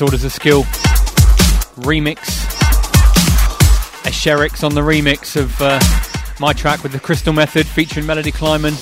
Disorders 0.01 0.23
of 0.23 0.31
Skill 0.31 0.63
remix. 1.83 2.17
Escherix 4.01 4.63
on 4.63 4.73
the 4.73 4.81
remix 4.81 5.39
of 5.39 5.55
uh, 5.61 5.79
my 6.39 6.53
track 6.53 6.81
with 6.81 6.91
the 6.91 6.99
Crystal 6.99 7.33
Method 7.33 7.67
featuring 7.67 8.07
Melody 8.07 8.31
Kleiman, 8.31 8.73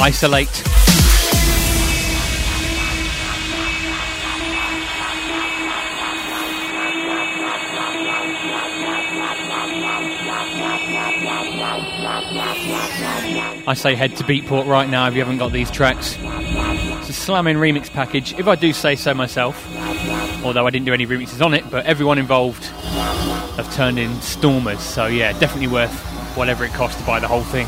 Isolate. 0.00 0.48
I 13.68 13.74
say 13.76 13.94
head 13.94 14.16
to 14.16 14.24
Beatport 14.24 14.66
right 14.66 14.88
now 14.88 15.06
if 15.06 15.14
you 15.14 15.20
haven't 15.20 15.38
got 15.38 15.52
these 15.52 15.70
tracks. 15.70 16.16
It's 16.18 17.10
a 17.10 17.12
slamming 17.12 17.56
remix 17.56 17.88
package, 17.88 18.32
if 18.36 18.48
I 18.48 18.56
do 18.56 18.72
say 18.72 18.96
so 18.96 19.14
myself. 19.14 19.64
Although 20.46 20.64
I 20.64 20.70
didn't 20.70 20.86
do 20.86 20.94
any 20.94 21.06
remixes 21.08 21.44
on 21.44 21.54
it, 21.54 21.68
but 21.72 21.84
everyone 21.86 22.18
involved 22.18 22.64
have 23.56 23.72
turned 23.74 23.98
in 23.98 24.14
stormers. 24.20 24.80
So 24.80 25.06
yeah, 25.06 25.32
definitely 25.38 25.66
worth 25.66 25.92
whatever 26.36 26.64
it 26.64 26.72
costs 26.72 27.00
to 27.00 27.06
buy 27.06 27.18
the 27.18 27.26
whole 27.26 27.42
thing. 27.42 27.66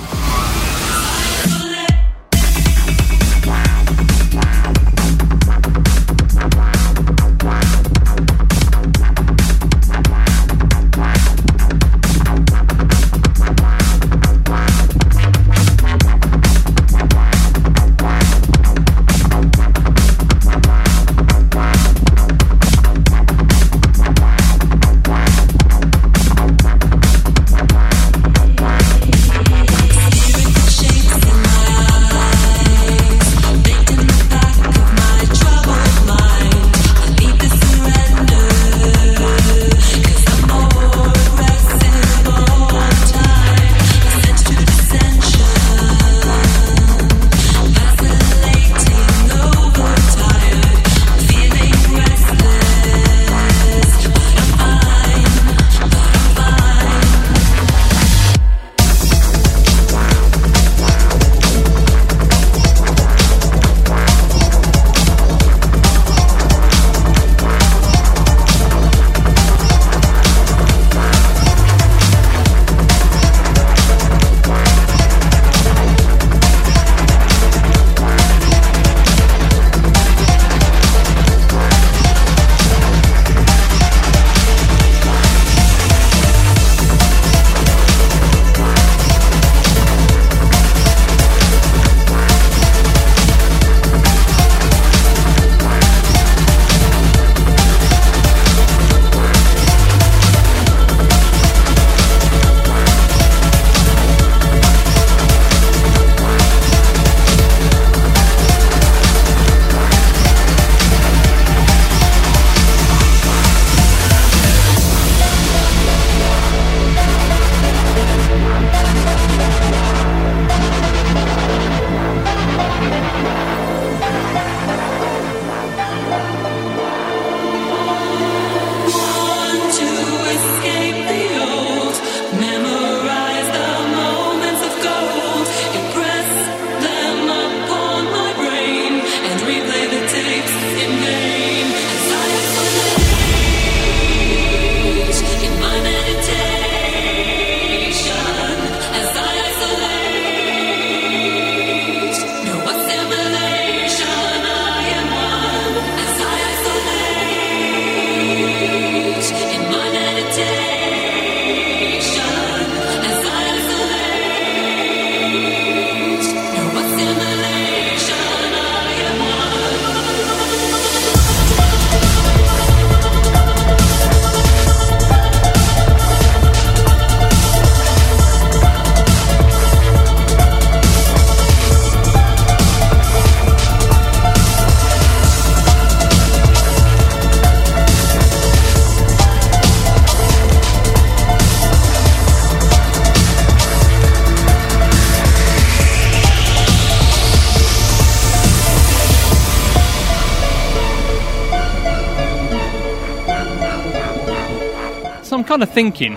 Kind 205.48 205.62
of 205.62 205.70
thinking, 205.70 206.14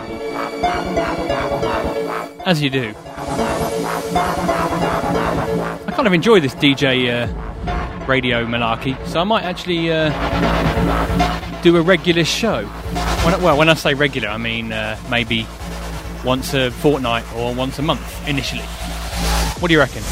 as 2.45 2.61
you 2.61 2.69
do, 2.69 2.93
I 5.87 5.93
kind 5.95 6.05
of 6.05 6.11
enjoy 6.13 6.41
this 6.41 6.53
DJ 6.55 7.09
uh, 7.09 8.05
radio 8.05 8.45
malarkey, 8.45 8.97
so 9.07 9.21
I 9.21 9.23
might 9.23 9.43
actually 9.43 9.89
uh, 9.91 10.09
do 11.61 11.77
a 11.77 11.81
regular 11.81 12.25
show. 12.25 12.65
When, 12.65 13.33
I- 13.35 13.37
well, 13.37 13.57
when 13.57 13.69
I 13.69 13.73
say 13.75 13.93
regular, 13.93 14.27
I 14.27 14.37
mean 14.37 14.73
uh, 14.73 14.97
maybe 15.09 15.47
once 16.25 16.53
a 16.53 16.69
fortnight 16.69 17.23
or 17.35 17.53
once 17.55 17.79
a 17.79 17.81
month 17.83 18.27
initially. 18.27 18.63
What 19.59 19.69
do 19.69 19.73
you 19.73 19.79
reckon? 19.79 20.03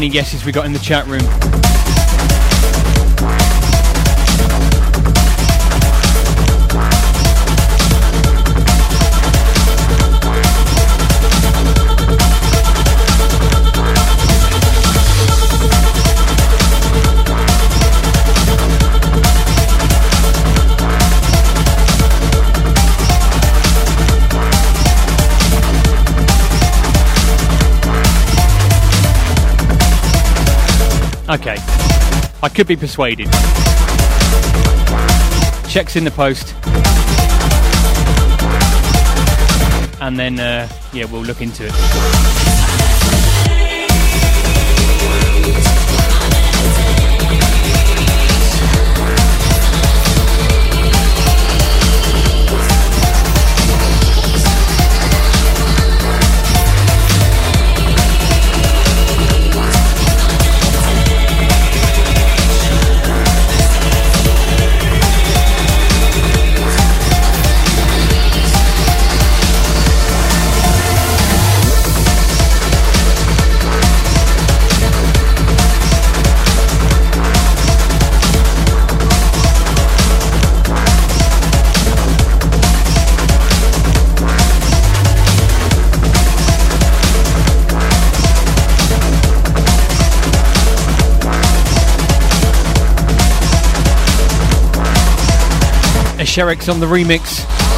Many 0.00 0.10
guesses 0.10 0.46
we 0.46 0.50
got 0.50 0.64
in 0.64 0.72
the 0.72 0.78
chat 0.78 1.06
room? 1.08 1.99
I 32.42 32.48
could 32.48 32.66
be 32.66 32.76
persuaded. 32.76 33.26
Checks 35.68 35.94
in 35.94 36.04
the 36.04 36.10
post. 36.10 36.54
And 40.00 40.18
then, 40.18 40.40
uh, 40.40 40.66
yeah, 40.94 41.04
we'll 41.04 41.22
look 41.22 41.42
into 41.42 41.66
it. 41.66 42.39
Sherrick's 96.30 96.68
on 96.68 96.78
the 96.78 96.86
remix. 96.86 97.69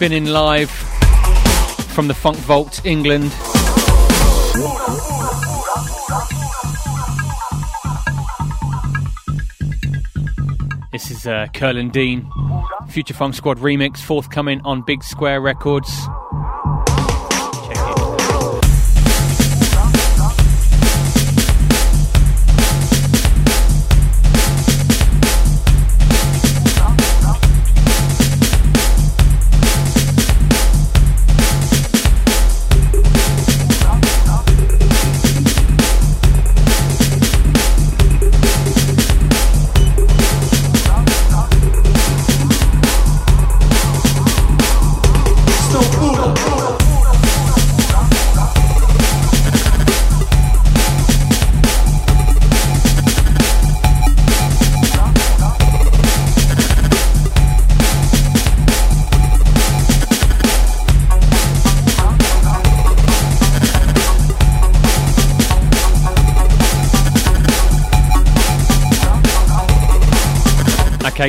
Spinning 0.00 0.24
live 0.24 0.70
from 0.70 2.08
the 2.08 2.14
Funk 2.14 2.38
Vault, 2.38 2.80
England. 2.86 3.30
This 10.90 11.10
is 11.10 11.26
uh, 11.26 11.48
Curlin 11.52 11.90
Dean, 11.90 12.26
Future 12.88 13.12
Funk 13.12 13.34
Squad 13.34 13.58
remix, 13.58 13.98
forthcoming 13.98 14.62
on 14.64 14.80
Big 14.80 15.04
Square 15.04 15.42
Records. 15.42 15.90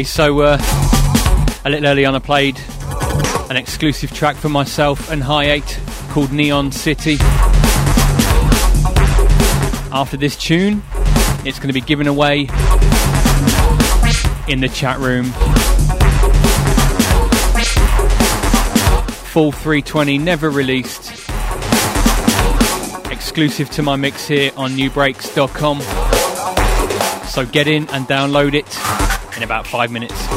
Okay, 0.02 0.08
so 0.08 0.40
uh, 0.40 0.58
a 1.64 1.70
little 1.70 1.86
early 1.86 2.06
on, 2.06 2.16
I 2.16 2.20
played 2.20 2.60
an 3.52 3.56
exclusive 3.56 4.12
track 4.12 4.36
for 4.36 4.50
myself 4.50 5.12
and 5.12 5.22
High 5.22 5.52
8 5.52 5.80
called 6.10 6.32
Neon 6.32 6.72
City. 6.72 7.18
After 9.92 10.18
this 10.18 10.36
tune, 10.36 10.82
it's 11.46 11.60
going 11.60 11.68
to 11.68 11.74
be 11.74 11.82
given 11.82 12.08
away 12.08 12.48
in 14.48 14.60
the 14.60 14.72
chat 14.74 14.98
room. 14.98 15.26
Full 19.28 19.52
320, 19.52 20.18
never 20.18 20.50
released. 20.50 21.12
Exclusive 23.12 23.70
to 23.70 23.84
my 23.84 23.96
mix 23.98 24.28
here 24.28 24.52
on 24.58 24.72
Nubreaks.com. 24.72 25.82
So 27.28 27.46
get 27.46 27.68
in 27.68 27.88
and 27.90 28.08
download 28.08 28.56
it 28.56 28.81
in 29.42 29.46
about 29.46 29.66
five 29.66 29.92
minutes. 29.92 30.28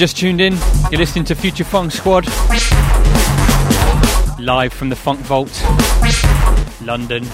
Just 0.00 0.16
tuned 0.16 0.40
in, 0.40 0.56
you're 0.90 0.98
listening 0.98 1.26
to 1.26 1.34
Future 1.34 1.62
Funk 1.62 1.92
Squad. 1.92 2.26
Live 4.40 4.72
from 4.72 4.88
the 4.88 4.96
Funk 4.96 5.20
Vault, 5.20 5.52
London. 6.80 7.24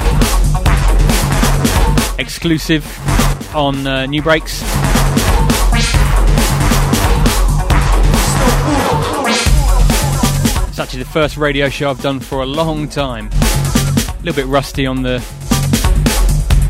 Exclusive 2.19 2.85
on 3.55 3.87
uh, 3.87 4.07
Nubreaks. 4.09 4.63
It's 10.69 10.81
actually 10.81 11.05
the 11.05 11.11
first 11.13 11.37
radio 11.37 11.69
show 11.69 11.89
I've 11.89 12.03
done 12.03 12.19
for 12.19 12.43
a 12.43 12.47
long 12.47 12.89
time. 12.89 13.31
A 13.33 14.17
little 14.25 14.35
bit 14.35 14.47
rusty 14.47 14.87
on 14.87 15.03
the 15.03 15.25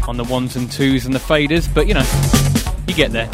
on 0.06 0.18
the 0.18 0.24
ones 0.24 0.56
and 0.56 0.70
twos 0.70 1.06
and 1.06 1.14
the 1.14 1.18
faders, 1.18 1.72
but 1.72 1.86
you 1.86 1.94
know, 1.94 2.04
you 2.86 2.94
get 2.94 3.12
there. 3.12 3.30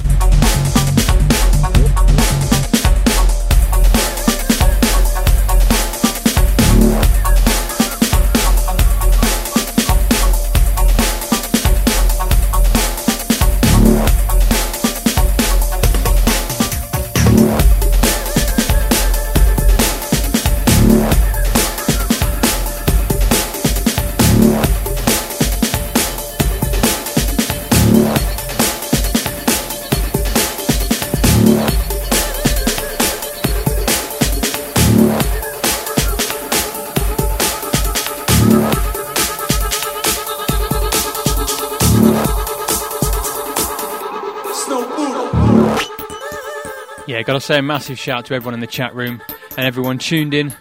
Yeah, 47.22 47.26
gotta 47.26 47.40
say 47.40 47.58
a 47.58 47.62
massive 47.62 48.00
shout 48.00 48.18
out 48.18 48.24
to 48.24 48.34
everyone 48.34 48.54
in 48.54 48.58
the 48.58 48.66
chat 48.66 48.96
room 48.96 49.22
and 49.56 49.64
everyone 49.64 49.98
tuned 49.98 50.34
in. 50.34 50.52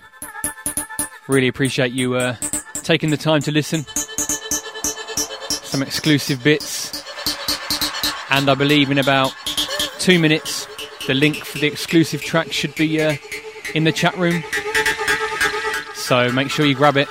Really 1.28 1.48
appreciate 1.48 1.92
you 1.92 2.14
uh, 2.14 2.36
taking 2.84 3.10
the 3.10 3.18
time 3.18 3.42
to 3.42 3.52
listen. 3.52 3.84
Some 5.66 5.82
exclusive 5.82 6.44
bits. 6.44 7.04
And 8.30 8.48
I 8.48 8.54
believe 8.54 8.92
in 8.92 9.00
about 9.00 9.34
two 9.98 10.20
minutes, 10.20 10.68
the 11.08 11.16
link 11.16 11.38
for 11.38 11.58
the 11.58 11.66
exclusive 11.66 12.22
track 12.22 12.52
should 12.52 12.76
be 12.76 13.02
uh, 13.02 13.16
in 13.74 13.84
the 13.84 13.92
chat 13.92 14.16
room. 14.16 14.44
So 15.96 16.32
make 16.32 16.52
sure 16.52 16.68
you 16.68 16.76
grab 16.76 16.96
it. 16.96 17.08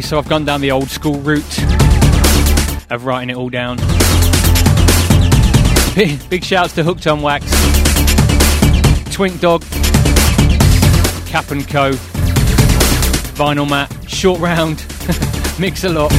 So 0.00 0.18
I've 0.18 0.28
gone 0.28 0.44
down 0.44 0.60
the 0.60 0.70
old 0.70 0.88
school 0.88 1.18
route 1.20 1.58
of 2.90 3.04
writing 3.04 3.30
it 3.30 3.36
all 3.36 3.48
down. 3.48 3.78
Big, 5.94 6.30
big 6.30 6.44
shouts 6.44 6.74
to 6.74 6.84
Hooked 6.84 7.06
on 7.06 7.20
Wax, 7.20 7.44
Twink 9.12 9.40
Dog, 9.40 9.62
Cap 11.26 11.50
and 11.50 11.66
Co, 11.66 11.92
Vinyl 13.34 13.68
Mat, 13.68 13.92
Short 14.08 14.40
Round, 14.40 14.78
Mix 15.58 15.84
a 15.84 15.88
Lot, 15.88 16.12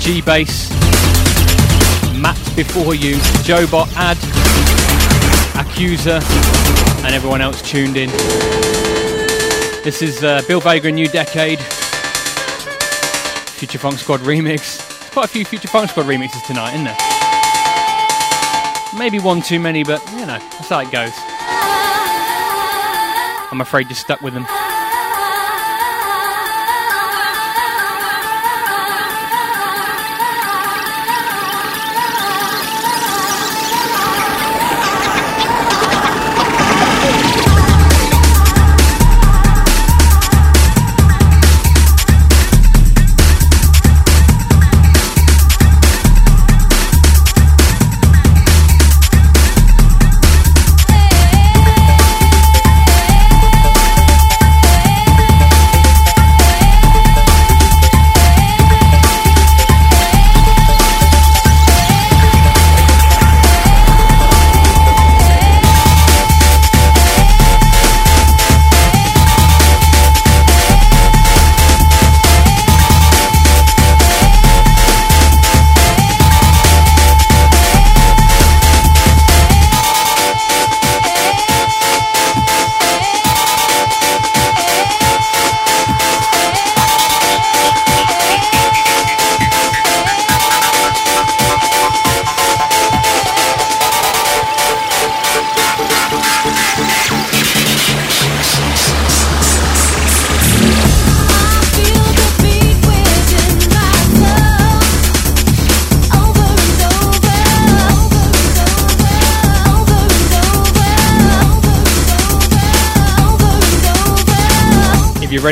G 0.00 0.20
Bass, 0.20 0.70
Matt 2.20 2.36
Before 2.56 2.94
You, 2.94 3.16
Joebot 3.44 3.86
Ad, 3.96 4.18
Accuser, 5.56 6.20
and 7.04 7.14
everyone 7.14 7.40
else 7.40 7.62
tuned 7.62 7.96
in. 7.96 8.10
This 9.84 10.02
is 10.02 10.24
uh, 10.24 10.42
Bill 10.48 10.60
Vega 10.60 10.90
New 10.90 11.08
Decade. 11.08 11.60
Future 13.62 13.78
Funk 13.78 13.96
Squad 13.96 14.18
remix. 14.22 15.12
Quite 15.12 15.26
a 15.26 15.28
few 15.28 15.44
Future 15.44 15.68
Funk 15.68 15.88
Squad 15.88 16.06
remixes 16.06 16.44
tonight, 16.48 16.72
isn't 16.72 16.82
there? 16.82 16.96
Maybe 18.98 19.20
one 19.20 19.40
too 19.40 19.60
many, 19.60 19.84
but 19.84 20.04
you 20.14 20.26
know, 20.26 20.40
that's 20.40 20.68
how 20.68 20.80
it 20.80 20.90
goes. 20.90 21.12
I'm 23.52 23.60
afraid 23.60 23.86
you're 23.88 23.94
stuck 23.94 24.20
with 24.20 24.34
them. 24.34 24.46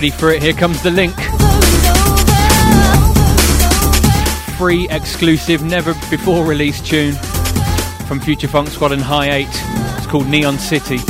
Ready 0.00 0.10
for 0.10 0.30
it, 0.30 0.42
here 0.42 0.54
comes 0.54 0.82
the 0.82 0.90
link. 0.90 1.14
Free, 4.56 4.88
exclusive, 4.88 5.62
never 5.62 5.92
before 6.08 6.46
released 6.46 6.86
tune 6.86 7.12
from 8.06 8.18
Future 8.18 8.48
Funk 8.48 8.70
Squad 8.70 8.92
and 8.92 9.02
High 9.02 9.30
8. 9.30 9.46
It's 9.98 10.06
called 10.06 10.26
Neon 10.26 10.58
City. 10.58 11.00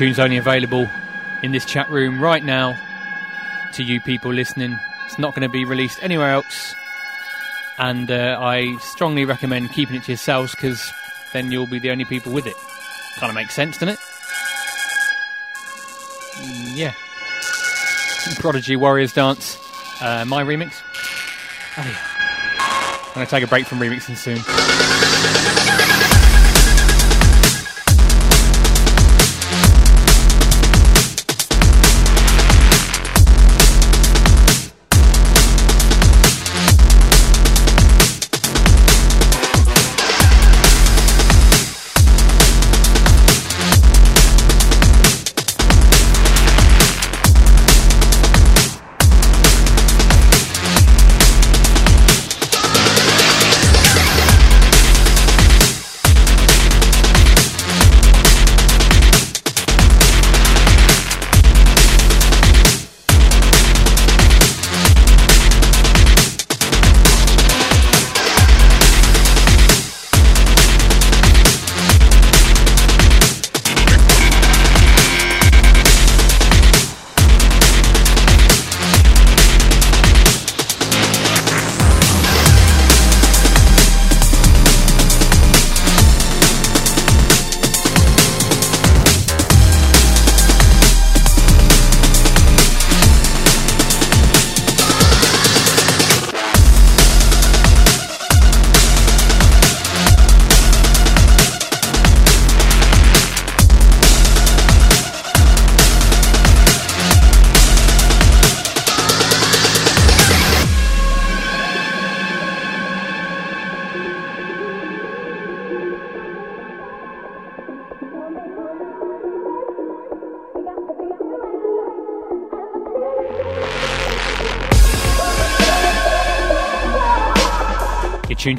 Tune's 0.00 0.18
only 0.18 0.38
available 0.38 0.88
in 1.42 1.52
this 1.52 1.66
chat 1.66 1.90
room 1.90 2.22
right 2.22 2.42
now 2.42 2.74
to 3.74 3.82
you 3.82 4.00
people 4.00 4.32
listening. 4.32 4.78
It's 5.04 5.18
not 5.18 5.34
going 5.34 5.42
to 5.42 5.48
be 5.50 5.66
released 5.66 6.02
anywhere 6.02 6.30
else. 6.30 6.74
And 7.76 8.10
uh, 8.10 8.38
I 8.40 8.78
strongly 8.78 9.26
recommend 9.26 9.72
keeping 9.72 9.96
it 9.96 10.04
to 10.04 10.12
yourselves 10.12 10.54
because 10.54 10.90
then 11.34 11.52
you'll 11.52 11.66
be 11.66 11.78
the 11.78 11.90
only 11.90 12.06
people 12.06 12.32
with 12.32 12.46
it. 12.46 12.54
Kind 13.18 13.28
of 13.28 13.34
makes 13.34 13.54
sense, 13.54 13.76
doesn't 13.76 13.90
it? 13.90 13.98
Yeah. 16.74 16.94
Prodigy 18.36 18.76
Warriors 18.76 19.12
Dance, 19.12 19.58
uh, 20.00 20.24
my 20.24 20.42
remix. 20.42 20.80
Oh, 21.76 21.86
yeah. 21.86 23.06
I'm 23.06 23.14
going 23.16 23.26
to 23.26 23.30
take 23.30 23.44
a 23.44 23.46
break 23.46 23.66
from 23.66 23.78
remixing 23.80 24.16
soon. 24.16 24.89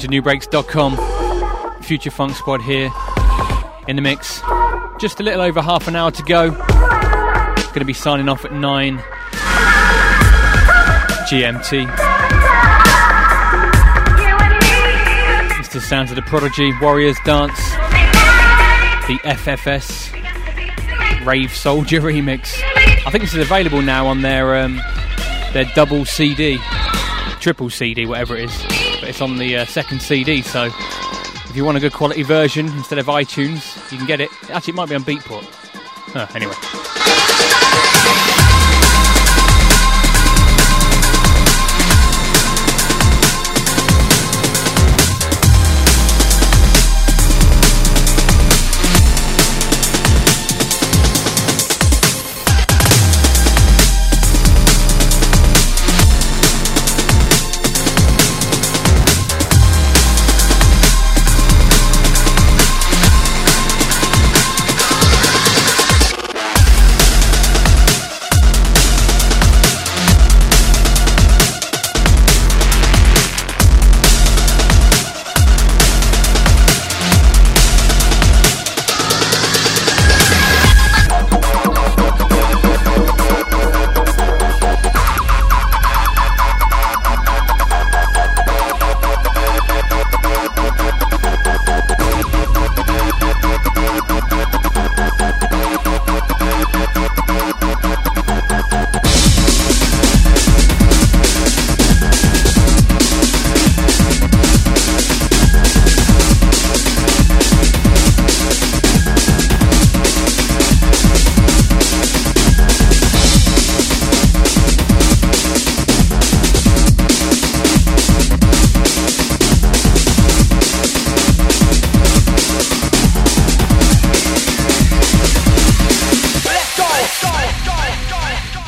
To 0.02 0.08
Nubreaks.com. 0.08 1.84
Future 1.84 2.10
Funk 2.10 2.36
Squad 2.36 2.64
here 2.64 2.92
in 3.88 3.96
the 3.96 4.02
mix. 4.02 4.42
Just 5.00 5.20
a 5.20 5.24
little 5.24 5.42
over 5.42 5.62
half 5.62 5.88
an 5.88 5.96
hour 5.96 6.10
to 6.10 6.24
go. 6.24 6.50
Going 6.50 7.74
to 7.74 7.86
be 7.86 7.94
signing 7.94 8.28
off 8.28 8.44
at 8.44 8.52
9 8.52 8.98
GMT. 11.30 11.88
It's 15.60 15.70
the 15.70 15.82
sounds 15.82 16.10
of 16.10 16.16
the 16.16 16.24
Prodigy 16.24 16.74
Warriors 16.82 17.18
Dance, 17.24 17.60
the 19.06 19.20
FFS 19.24 20.12
Rave 21.24 21.56
Soldier 21.56 22.02
remix. 22.02 22.60
I 23.06 23.12
think 23.12 23.24
this 23.24 23.36
is 23.36 23.46
available 23.46 23.84
now 23.84 24.08
on 24.08 24.24
their 24.24 24.64
um, 24.64 24.82
their 25.54 25.66
double 25.76 26.06
CD, 26.06 26.58
triple 27.40 27.70
CD, 27.70 28.08
whatever 28.08 28.36
it 28.36 28.46
is. 28.46 28.71
It's 29.12 29.20
on 29.20 29.38
the 29.38 29.58
uh, 29.58 29.66
second 29.66 30.02
CD, 30.02 30.42
so 30.42 30.68
if 30.68 31.52
you 31.54 31.66
want 31.66 31.76
a 31.76 31.82
good 31.82 31.92
quality 31.92 32.24
version 32.24 32.68
instead 32.68 32.98
of 32.98 33.08
iTunes, 33.08 33.92
you 33.92 33.98
can 33.98 34.08
get 34.08 34.22
it. 34.22 34.30
Actually, 34.50 34.72
it 34.72 34.76
might 34.78 34.88
be 34.88 34.96
on 34.96 35.04
Beatport. 35.04 36.34
Anyway. 36.34 36.81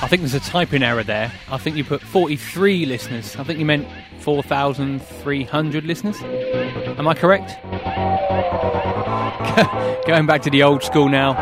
Think 0.07 0.21
there's 0.21 0.33
a 0.33 0.39
typing 0.39 0.83
error 0.83 1.03
there. 1.03 1.31
I 1.49 1.57
think 1.57 1.75
you 1.75 1.83
put 1.83 2.01
43 2.01 2.85
listeners. 2.85 3.35
I 3.35 3.43
think 3.43 3.59
you 3.59 3.65
meant 3.65 3.87
4,300 4.19 5.85
listeners. 5.85 6.21
Am 6.21 7.07
I 7.07 7.13
correct? 7.13 7.57
Going 10.07 10.25
back 10.25 10.41
to 10.43 10.49
the 10.49 10.63
old 10.63 10.83
school 10.83 11.09
now. 11.09 11.33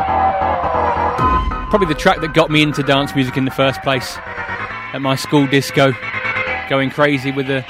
Probably 1.70 1.86
the 1.86 1.98
track 1.98 2.20
that 2.20 2.34
got 2.34 2.50
me 2.50 2.62
into 2.62 2.82
dance 2.82 3.14
music 3.14 3.36
in 3.36 3.44
the 3.44 3.50
first 3.50 3.80
place 3.82 4.16
at 4.18 5.00
my 5.00 5.16
school 5.16 5.46
disco. 5.46 5.92
Going 6.68 6.90
crazy 6.90 7.32
with 7.32 7.46
the 7.46 7.64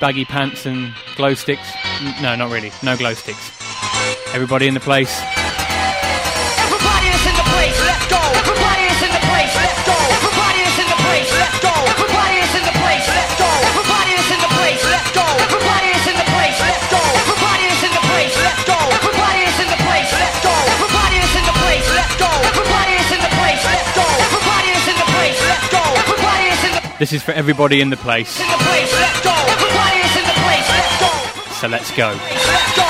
baggy 0.00 0.24
pants 0.24 0.66
and 0.66 0.92
glow 1.16 1.34
sticks. 1.34 1.72
No, 2.20 2.36
not 2.36 2.52
really. 2.52 2.70
No 2.82 2.96
glow 2.96 3.14
sticks. 3.14 3.52
Everybody 4.34 4.68
in 4.68 4.74
the 4.74 4.80
place. 4.80 5.20
This 27.04 27.12
is 27.12 27.22
for 27.22 27.32
everybody 27.32 27.82
in 27.82 27.90
the 27.90 27.98
place. 27.98 28.40
in 28.40 28.46
the 28.46 28.56
place, 28.64 28.90
let's 28.94 29.20
go. 29.20 29.30
Everybody 29.30 29.98
is 29.98 30.16
in 30.16 30.24
the 30.24 30.40
place, 30.40 30.68
let's 30.70 31.00
go. 31.00 31.52
So 31.52 31.68
let's 31.68 31.90
go. 31.90 32.18
Let's 32.18 32.76
go. 32.78 32.83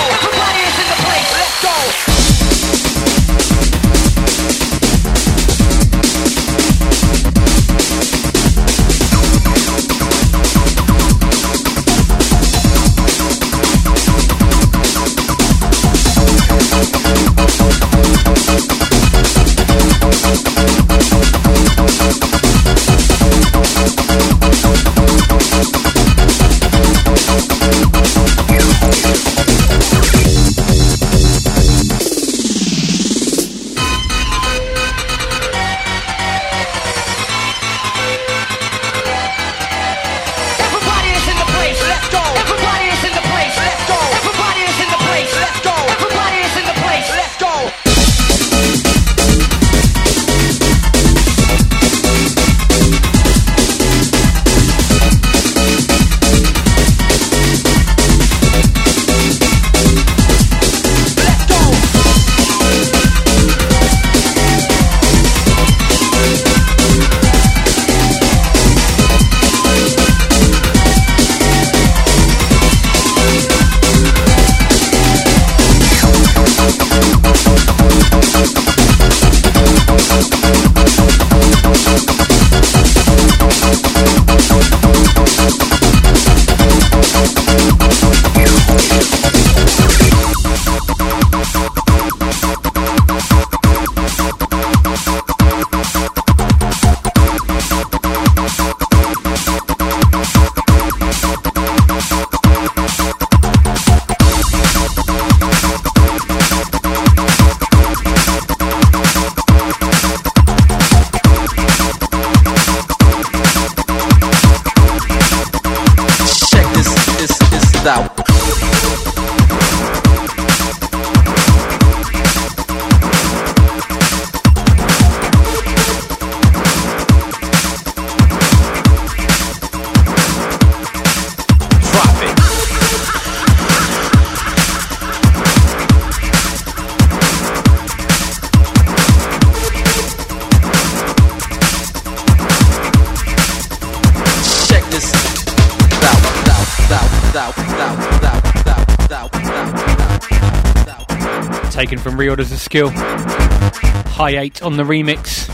Skill. 152.64 152.88
High 152.88 154.38
8 154.38 154.62
on 154.62 154.78
the 154.78 154.84
remix 154.84 155.50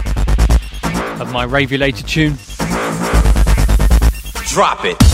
of 1.20 1.32
my 1.32 1.45
ravulated 1.45 2.07
tune. 2.07 2.39
Drop 4.47 4.85
it. 4.85 5.10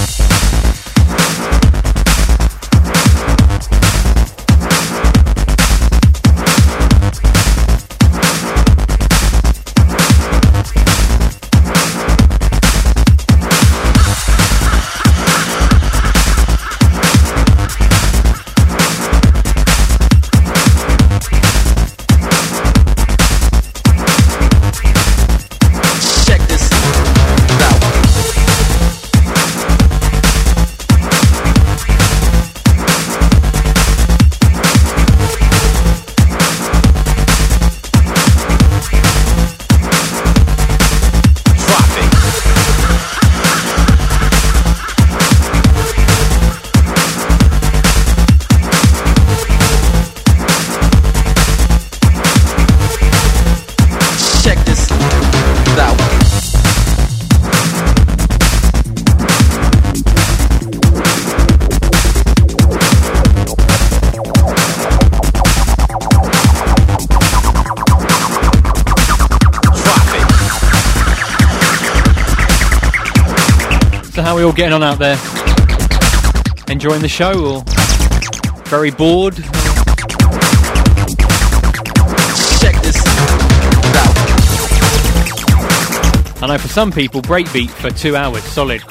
Getting 74.57 74.73
on 74.73 74.83
out 74.83 74.99
there? 74.99 75.19
Enjoying 76.69 77.03
the 77.03 77.09
show 77.09 77.45
or 77.45 77.63
very 78.69 78.91
bored? 78.91 79.35
Check 82.59 82.81
this 82.83 82.97
out. 82.97 83.43
I 86.43 86.47
know 86.49 86.59
for 86.59 86.69
some 86.69 86.91
people, 86.91 87.21
breakbeat 87.21 87.69
for 87.69 87.91
two 87.91 88.17
hours 88.17 88.43
solid 88.45 88.83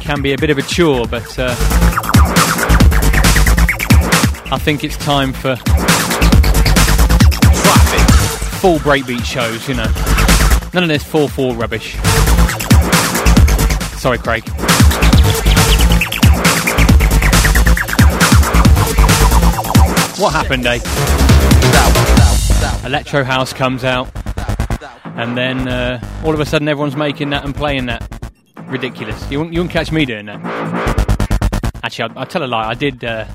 can 0.00 0.20
be 0.20 0.32
a 0.32 0.38
bit 0.38 0.50
of 0.50 0.58
a 0.58 0.62
chore, 0.62 1.06
but 1.06 1.38
uh, 1.38 1.54
I 4.50 4.58
think 4.58 4.82
it's 4.82 4.96
time 4.96 5.32
for 5.32 5.54
full 8.56 8.78
breakbeat 8.78 9.24
shows, 9.24 9.68
you 9.68 9.74
know. 9.74 9.86
None 10.74 10.82
of 10.82 10.88
this 10.88 11.04
4 11.04 11.28
4 11.28 11.54
rubbish. 11.54 11.96
Sorry, 13.98 14.18
Craig. 14.18 14.48
What 20.18 20.32
happened, 20.32 20.66
eh? 20.66 20.78
Electro 22.86 23.24
House 23.24 23.52
comes 23.52 23.82
out, 23.84 24.08
and 25.04 25.36
then 25.36 25.68
uh, 25.68 26.00
all 26.24 26.32
of 26.32 26.40
a 26.40 26.46
sudden 26.46 26.68
everyone's 26.68 26.96
making 26.96 27.30
that 27.30 27.44
and 27.44 27.54
playing 27.54 27.86
that. 27.86 28.08
Ridiculous. 28.66 29.30
You 29.30 29.40
won't, 29.40 29.52
you 29.52 29.60
won't 29.60 29.72
catch 29.72 29.90
me 29.90 30.04
doing 30.04 30.26
that. 30.26 30.40
Actually, 31.82 32.10
I'll, 32.10 32.20
I'll 32.20 32.26
tell 32.26 32.44
a 32.44 32.46
lie. 32.46 32.68
I 32.68 32.74
did. 32.74 33.02
Uh, 33.04 33.26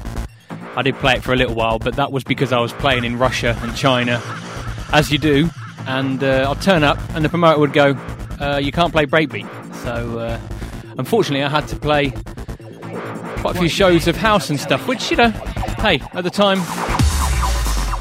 I 0.76 0.82
did 0.82 0.96
play 0.96 1.14
it 1.16 1.24
for 1.24 1.34
a 1.34 1.36
little 1.36 1.56
while, 1.56 1.78
but 1.78 1.96
that 1.98 2.12
was 2.12 2.24
because 2.24 2.54
I 2.54 2.60
was 2.60 2.72
playing 2.74 3.04
in 3.04 3.20
Russia 3.20 3.58
and 3.62 3.76
China, 3.76 4.22
as 4.94 5.12
you 5.12 5.18
do. 5.18 5.50
And 5.88 6.24
uh, 6.24 6.48
I'd 6.50 6.62
turn 6.62 6.84
up, 6.84 6.98
and 7.16 7.26
the 7.26 7.30
promoter 7.30 7.60
would 7.60 7.74
go, 7.74 7.98
uh, 8.40 8.60
"You 8.64 8.72
can't 8.72 8.94
play 8.94 9.06
breakbeat." 9.06 9.50
So, 9.84 10.20
uh, 10.20 10.40
unfortunately, 10.98 11.44
I 11.44 11.50
had 11.50 11.68
to 11.70 11.76
play 11.76 12.12
quite 13.42 13.56
a 13.56 13.60
few 13.60 13.70
shows 13.70 14.08
of 14.08 14.16
house 14.16 14.50
and 14.50 14.60
stuff, 14.60 14.88
which 14.88 15.12
you 15.12 15.18
know, 15.18 15.30
hey, 15.80 16.02
at 16.14 16.24
the 16.24 16.30
time 16.30 16.60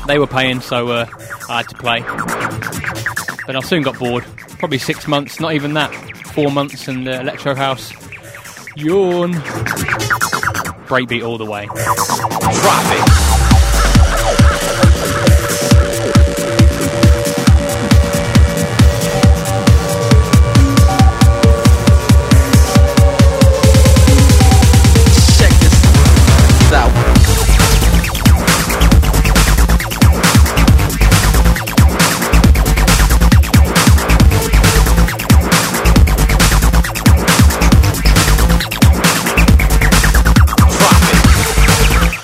they 0.06 0.18
were 0.18 0.26
paying, 0.26 0.60
so 0.60 0.88
uh, 0.88 1.06
I 1.48 1.58
had 1.58 1.68
to 1.68 1.76
play. 1.76 2.00
But 3.46 3.56
I 3.56 3.60
soon 3.60 3.82
got 3.82 3.98
bored. 3.98 4.24
Probably 4.58 4.78
six 4.78 5.08
months, 5.08 5.40
not 5.40 5.54
even 5.54 5.74
that. 5.74 5.92
Four 6.28 6.50
months 6.50 6.88
in 6.88 7.04
the 7.04 7.20
electro 7.20 7.54
house. 7.54 7.92
Yawn. 8.76 9.32
Breakbeat 10.86 11.24
all 11.26 11.38
the 11.38 11.46
way. 11.46 11.66
Drop 11.66 13.21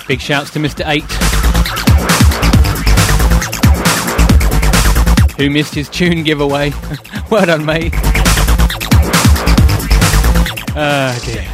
Big 0.09 0.19
shouts 0.19 0.49
to 0.49 0.57
Mr. 0.57 0.81
8. 0.87 1.03
Who 5.37 5.51
missed 5.51 5.75
his 5.75 5.87
tune 5.87 6.23
giveaway. 6.23 6.73
well 7.29 7.45
done, 7.45 7.63
mate. 7.63 7.93
Ah, 10.75 11.15
dear. 11.23 11.45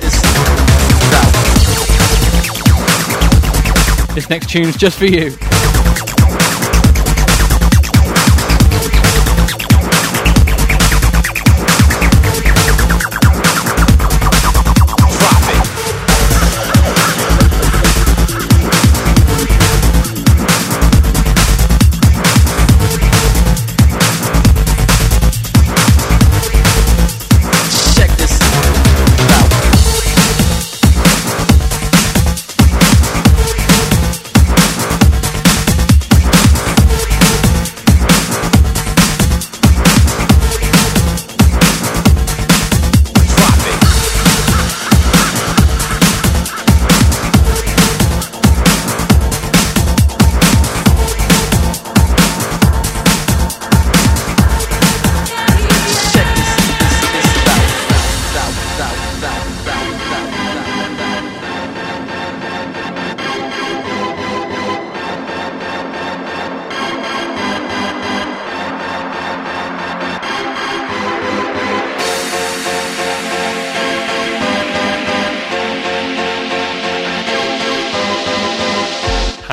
This 4.16 4.30
next 4.30 4.50
tune's 4.50 4.78
just 4.78 4.98
for 4.98 5.04
you. 5.04 5.36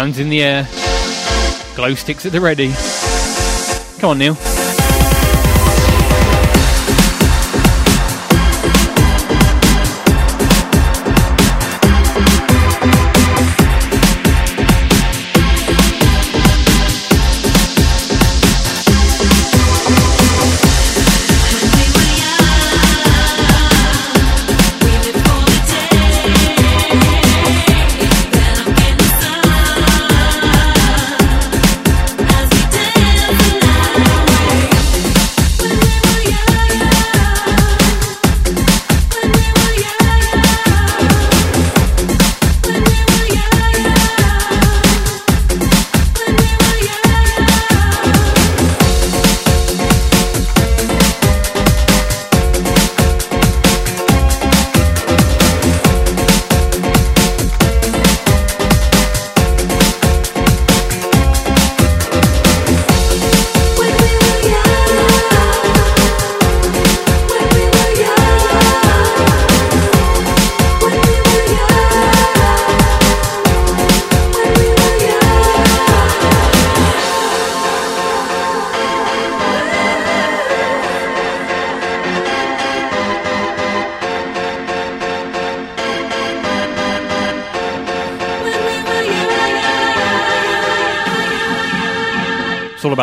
Hands 0.03 0.19
in 0.19 0.31
the 0.31 0.43
air. 0.43 0.69
Glow 1.77 1.95
sticks 1.95 2.27
at 2.27 2.33
the 2.33 2.41
ready. 2.41 2.73
Come 4.01 4.11
on, 4.11 4.19
Neil. 4.19 4.62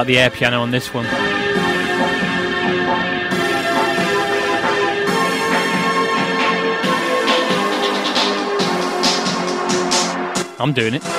The 0.10 0.18
air 0.18 0.31
piano 0.31 0.60
on 0.60 0.72
this 0.72 0.91
one. 0.91 1.06
I'm 10.60 10.73
doing 10.73 10.95
it. 10.95 11.19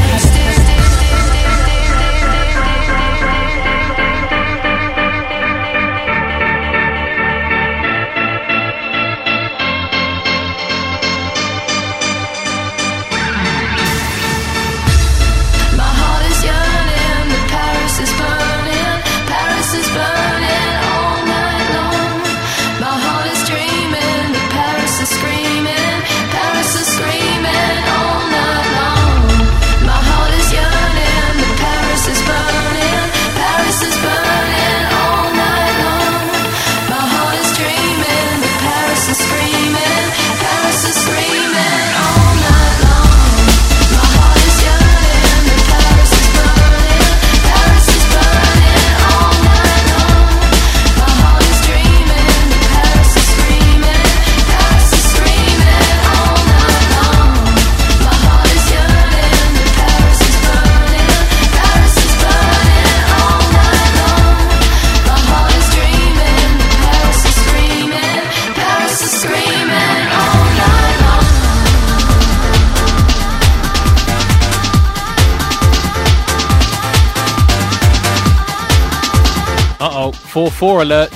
4 80.61 80.83
alert. 80.83 81.11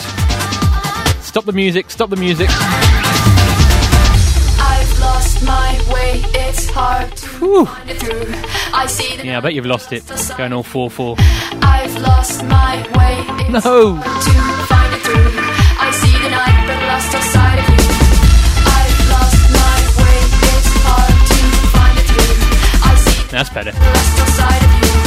Stop 1.22 1.46
the 1.46 1.52
music, 1.52 1.92
stop 1.92 2.10
the 2.10 2.16
music. 2.16 2.50
I've 4.60 5.00
lost 5.00 5.44
my 5.46 5.80
way, 5.94 6.24
it's 6.34 6.68
hard 6.72 7.16
I 8.74 8.88
see 8.88 9.24
yeah, 9.24 9.38
I 9.38 9.42
bet 9.42 9.54
you've 9.54 9.68
lost 9.68 9.94
it. 9.94 10.02
Going 10.36 10.52
all 10.52 10.64
4 10.64 10.90
4. 10.90 11.16
I've 11.62 11.96
lost 12.02 12.44
my 12.46 12.78
way, 12.98 13.24
no. 13.52 14.02
I 15.78 15.92
see 15.94 16.18
the 16.24 16.30
night, 16.32 16.66
but 16.66 16.82
lost 16.90 17.14
of 17.14 17.70
you. 17.70 17.86
I've 18.66 19.00
lost 19.14 19.46
my 19.54 19.78
way, 20.02 20.26
it's 20.58 20.74
hard 20.82 21.14
to 21.30 21.38
find 21.70 21.96
it 22.00 22.08
through. 22.10 22.34
I 22.82 22.96
see 22.98 23.30
That's 23.30 23.52
better. 23.52 25.05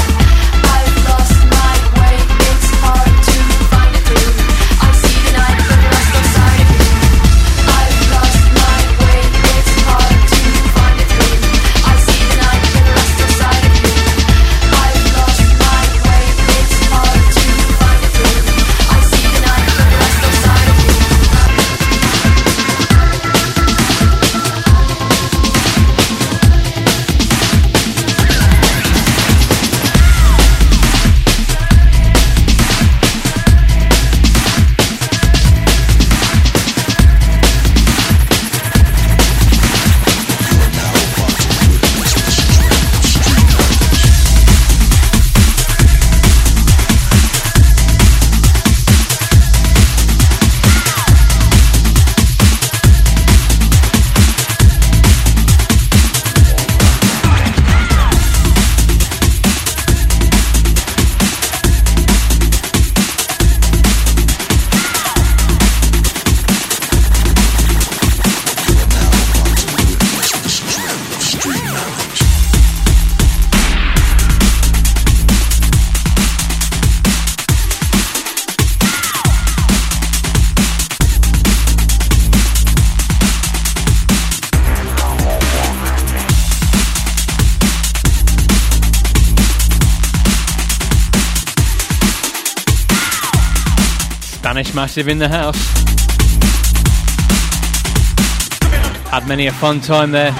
massive 94.78 95.09
in 95.09 95.18
the 95.18 95.28
house. 95.28 95.56
Had 99.10 99.26
many 99.26 99.48
a 99.48 99.52
fun 99.52 99.80
time 99.80 100.12
there. 100.12 100.30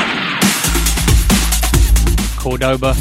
Cordoba. 2.39 2.94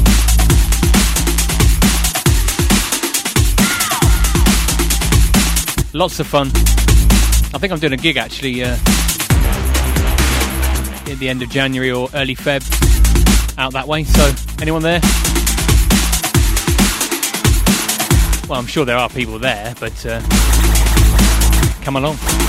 Lots 5.94 6.18
of 6.18 6.26
fun. 6.26 6.48
I 7.54 7.58
think 7.58 7.72
I'm 7.72 7.78
doing 7.78 7.92
a 7.92 7.96
gig 7.96 8.16
actually 8.16 8.64
uh, 8.64 8.76
at 11.06 11.18
the 11.20 11.28
end 11.28 11.42
of 11.42 11.50
January 11.50 11.92
or 11.92 12.08
early 12.14 12.34
Feb 12.34 12.64
out 13.56 13.74
that 13.74 13.86
way. 13.86 14.02
So, 14.02 14.32
anyone 14.60 14.82
there? 14.82 15.00
Well, 18.48 18.58
I'm 18.58 18.66
sure 18.66 18.84
there 18.84 18.96
are 18.96 19.08
people 19.08 19.38
there, 19.38 19.76
but. 19.78 20.04
Uh, 20.04 20.77
come 21.88 21.96
along. 21.96 22.47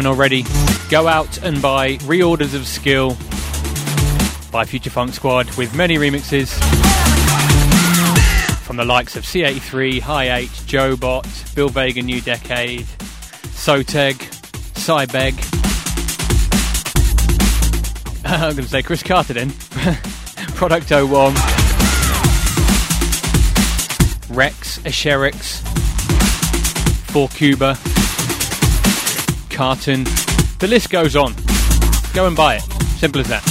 Haven't 0.00 0.16
already, 0.16 0.46
go 0.88 1.06
out 1.06 1.42
and 1.42 1.60
buy 1.60 1.96
Reorders 1.98 2.54
of 2.54 2.66
Skill 2.66 3.10
by 4.50 4.64
Future 4.64 4.88
Funk 4.88 5.12
Squad 5.12 5.54
with 5.56 5.74
many 5.74 5.96
remixes 5.96 6.48
from 8.64 8.76
the 8.76 8.84
likes 8.86 9.14
of 9.16 9.24
C83, 9.24 10.00
High 10.00 10.36
8, 10.38 10.62
Joe 10.64 10.96
Bot, 10.96 11.28
Bill 11.54 11.68
Vega 11.68 12.00
New 12.00 12.22
Decade, 12.22 12.86
Soteg, 13.52 14.14
Cybeg. 14.72 15.34
I'm 18.24 18.40
going 18.40 18.56
to 18.56 18.70
say 18.70 18.82
Chris 18.82 19.02
Carter 19.02 19.34
then. 19.34 19.50
Product 20.54 20.90
01, 20.90 21.34
Rex, 24.34 24.78
Asherix, 24.78 25.60
For 27.10 27.28
Cuba, 27.28 27.76
Carton. 29.60 30.04
The 30.58 30.66
list 30.66 30.88
goes 30.88 31.14
on. 31.16 31.34
Go 32.14 32.26
and 32.26 32.34
buy 32.34 32.54
it. 32.54 32.62
Simple 32.98 33.20
as 33.20 33.28
that. 33.28 33.49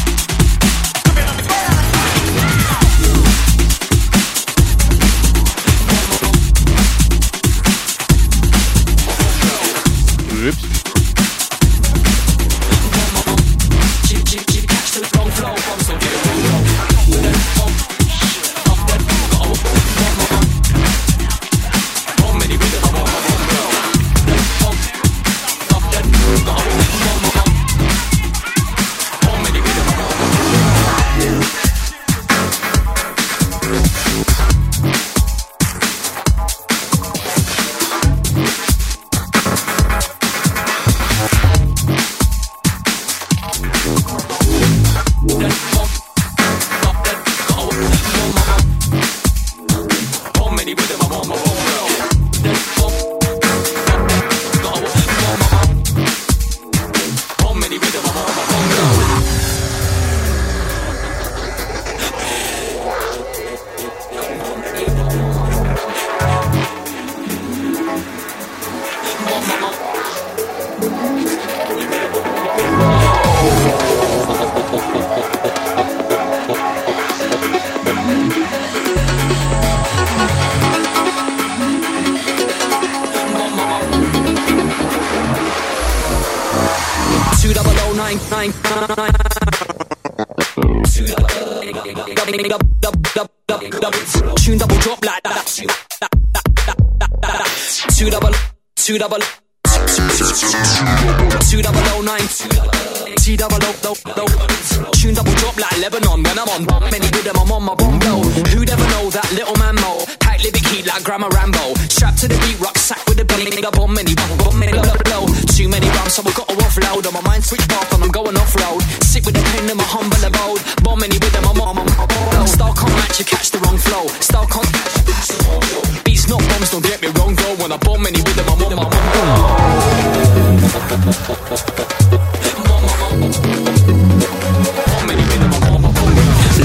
of 120.30 120.42
old. 120.42 120.62
More 120.84 120.96
with 120.96 121.34
them, 121.34 121.46
I'm 121.46 121.62
on 121.62 121.76
my 121.76 122.46
Style 122.46 122.74
can't 122.74 122.94
match, 122.94 123.20
you 123.20 123.26
catch 123.26 123.52
the 123.52 123.60
wrong 123.60 123.78
flow. 123.78 124.08
Style 124.20 124.48
can't 124.48 124.72
catch 124.74 126.04
Beats 126.04 126.28
not 126.28 126.40
bombs, 126.40 126.72
don't 126.72 126.84
get 126.84 127.02
me 127.02 127.10
wrong 127.20 127.36
though. 127.36 127.56
When 127.62 127.72
I 127.72 127.78
bomb 127.78 128.04
many 128.04 128.22
with 128.22 128.36
them, 128.36 128.50
I'm 128.50 128.62
on 128.64 128.76
my 128.76 128.90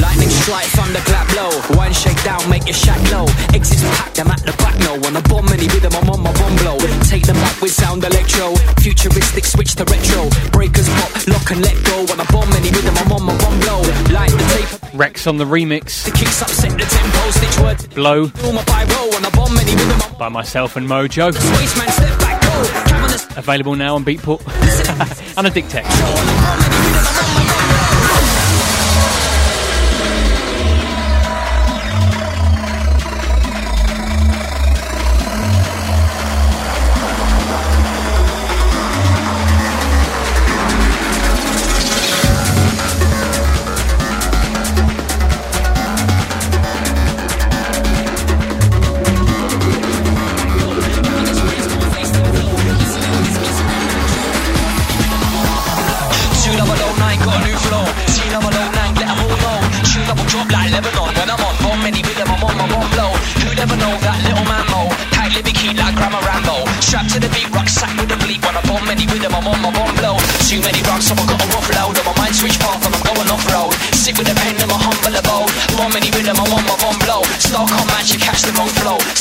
Lightning 0.00 0.30
strike, 0.30 0.66
thunder 0.76 1.00
clap 1.00 1.28
low. 1.36 1.50
One 1.76 1.92
shake 1.92 2.22
down, 2.24 2.48
make 2.50 2.66
your 2.66 2.74
shack 2.74 3.00
low. 3.12 3.26
Exits 3.54 3.82
packed, 3.96 4.18
I'm 4.20 4.30
at 4.30 4.42
the 4.44 4.52
back 4.58 4.78
now. 4.80 4.94
On 4.94 5.16
a 5.16 5.22
bomb 5.28 5.48
any 5.48 5.66
with 5.66 5.82
them, 5.82 5.94
I'm 5.94 6.10
on 6.10 6.22
my 6.22 6.32
bomb 6.32 6.56
blow. 6.56 6.78
Take 7.04 7.26
them 7.26 7.36
back 7.36 7.60
with 7.60 7.72
sound 7.72 8.04
electro. 8.04 8.54
Futuristic 8.80 9.44
switch 9.44 9.74
to 9.76 9.84
retro. 9.84 10.28
Breakers 10.50 10.88
pop, 10.88 11.10
lock 11.28 11.50
and 11.50 11.62
let 11.62 11.76
go. 11.84 12.02
On 12.12 12.18
a 12.20 12.26
bomb 12.32 12.52
any 12.52 12.70
with 12.70 12.84
them, 12.84 12.96
I'm 12.98 13.12
on 13.12 13.22
my 13.22 13.36
Rex 14.94 15.26
on 15.26 15.36
the 15.38 15.44
remix. 15.44 16.06
Blow. 17.94 18.28
By 20.18 20.28
myself 20.28 20.76
and 20.76 20.86
Mojo. 20.88 21.32
Available 23.36 23.74
now 23.74 23.96
on 23.96 24.04
Beatport. 24.04 24.40
And 25.36 25.48
a 25.48 25.50
Dictex. 25.50 25.84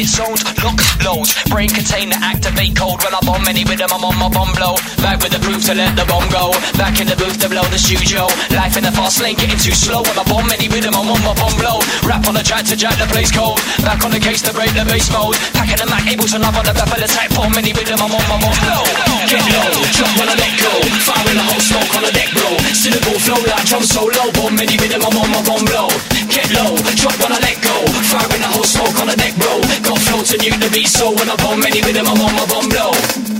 It's 0.00 0.16
zones, 0.16 0.42
lock 0.64 0.80
loads. 1.04 1.36
Brain 1.50 1.68
container, 1.68 2.16
activate 2.16 2.74
code. 2.74 3.04
When 3.04 3.12
I 3.12 3.20
bomb 3.20 3.46
any 3.46 3.64
rhythm, 3.64 3.90
I'm 3.92 4.02
on 4.02 4.16
my 4.16 4.30
bomb 4.32 4.54
blow. 4.56 4.76
Back 5.00 5.24
with 5.24 5.32
the 5.32 5.40
proof 5.40 5.64
to 5.64 5.74
let 5.74 5.96
the 5.96 6.04
bomb 6.04 6.28
go. 6.28 6.52
Back 6.76 7.00
in 7.00 7.08
the 7.08 7.16
booth 7.16 7.40
to 7.40 7.48
blow 7.48 7.64
the 7.72 7.80
studio. 7.80 8.28
Life 8.52 8.76
in 8.76 8.84
the 8.84 8.92
fast 8.92 9.16
lane, 9.18 9.34
getting 9.34 9.56
too 9.56 9.72
slow. 9.72 10.04
On 10.04 10.16
a 10.16 10.24
bomb, 10.28 10.52
any 10.52 10.68
rhythm, 10.68 10.92
I'm 10.92 11.08
on 11.08 11.20
my 11.24 11.32
bomb 11.40 11.56
blow. 11.56 11.80
Rap 12.04 12.28
on 12.28 12.36
the 12.36 12.44
track 12.44 12.68
to 12.68 12.76
jack 12.76 13.00
the 13.00 13.08
place 13.08 13.32
cold. 13.32 13.56
Back 13.80 14.04
on 14.04 14.12
the 14.12 14.20
case 14.20 14.44
to 14.44 14.52
break 14.52 14.76
the 14.76 14.84
base 14.84 15.08
mode. 15.08 15.40
Packing 15.56 15.80
the 15.80 15.88
Mac, 15.88 16.04
able 16.04 16.28
to 16.28 16.38
love 16.38 16.52
on 16.52 16.68
the 16.68 16.76
back 16.76 16.92
of 16.92 17.00
the 17.00 17.08
type 17.08 17.32
bomb. 17.32 17.56
Any 17.56 17.72
rhythm, 17.72 17.96
I'm 17.96 18.12
on 18.12 18.24
my 18.28 18.36
bomb 18.44 18.58
blow. 18.60 18.84
Get 19.24 19.40
low, 19.48 19.72
drop 19.96 20.12
when 20.20 20.28
I 20.28 20.36
let 20.36 20.54
go. 20.60 20.72
Fire 21.08 21.26
in 21.32 21.36
the 21.40 21.46
whole 21.48 21.64
smoke 21.64 21.92
on 21.96 22.02
the 22.04 22.12
deck 22.12 22.30
blow. 22.36 22.54
Syllable 22.76 23.18
flow 23.24 23.40
like 23.48 23.64
drum 23.64 23.84
solo. 23.88 24.24
Bomb, 24.36 24.60
any 24.60 24.76
rhythm, 24.76 25.00
I'm 25.00 25.16
on 25.16 25.28
my 25.32 25.40
bomb 25.48 25.64
blow. 25.64 25.88
Get 26.28 26.52
low, 26.52 26.76
drop 26.76 27.16
when 27.24 27.32
I 27.32 27.40
let 27.40 27.56
go. 27.64 27.74
Fire 28.04 28.30
in 28.36 28.40
the 28.44 28.50
whole 28.52 28.68
smoke 28.68 28.96
on 29.00 29.08
the 29.08 29.16
deck, 29.16 29.32
bro. 29.40 29.64
Got 29.80 29.98
flow 30.04 30.20
to 30.20 30.36
new 30.44 30.52
the 30.60 30.68
beat, 30.68 30.92
so 30.92 31.08
when 31.16 31.32
I 31.32 31.40
bomb, 31.40 31.64
any 31.64 31.80
rhythm, 31.80 32.04
I'm 32.04 32.20
on 32.20 32.36
my 32.36 32.44
bomb 32.44 32.68
blow. 32.68 33.39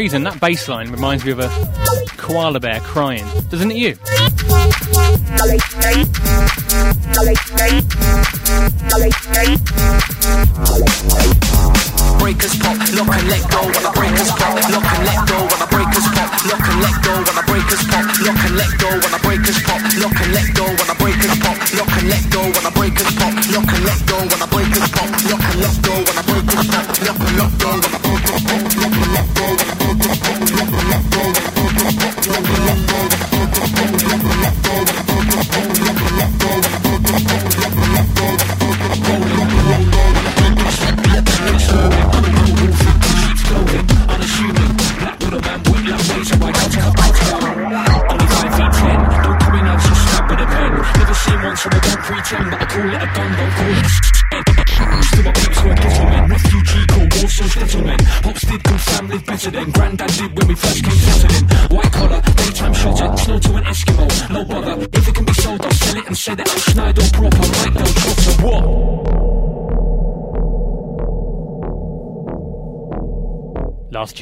reason, 0.00 0.22
that 0.22 0.40
bass 0.40 0.66
line 0.66 0.90
reminds 0.90 1.26
me 1.26 1.30
of 1.30 1.40
a 1.40 1.50
koala 2.16 2.58
bear 2.58 2.80
crying, 2.80 3.26
doesn't 3.50 3.70
it 3.70 3.76
you? 3.76 3.92
Breakers 12.16 12.56
pop, 12.56 12.80
lock 12.96 13.12
and 13.12 13.28
let 13.28 13.44
go 13.52 13.60
when 13.60 13.92
breakers 13.92 14.32
pop, 14.40 14.56
lock 14.72 14.88
and 14.88 15.04
let 15.04 15.20
go 15.28 15.36
when 15.36 15.68
breakers 15.68 16.08
pop, 16.16 16.32
lock 16.48 16.64
and 16.64 16.80
let 16.80 16.96
go 17.04 17.12
when 17.20 17.44
breakers 17.44 17.84
pop, 17.92 18.06
lock 18.24 18.40
and 18.40 18.56
let 18.56 18.72
go 18.80 18.88
when 19.04 19.20
breakers 19.20 19.60
pop, 19.68 19.82
lock 20.00 20.16
and 20.16 20.32
let 20.32 20.48
go 20.56 20.79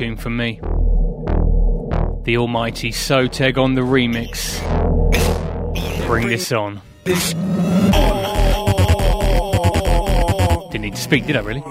tune 0.08 0.16
from 0.16 0.36
me. 0.36 0.58
The 2.24 2.38
almighty 2.38 2.92
Soteg 2.92 3.58
on 3.58 3.74
the 3.74 3.82
remix. 3.82 4.58
Bring 6.06 6.28
this 6.28 6.50
on. 6.50 6.80
Didn't 10.70 10.82
need 10.82 10.94
to 10.94 11.00
speak, 11.00 11.26
did 11.26 11.36
I 11.36 11.40
really? 11.40 11.62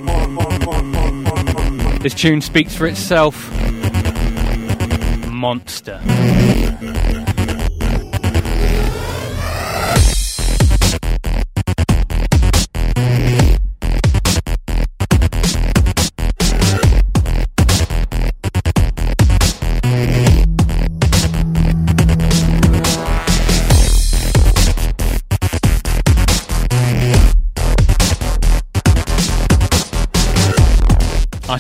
This 2.00 2.14
tune 2.14 2.42
speaks 2.42 2.76
for 2.76 2.86
itself. 2.86 3.52
Monster. 5.32 6.00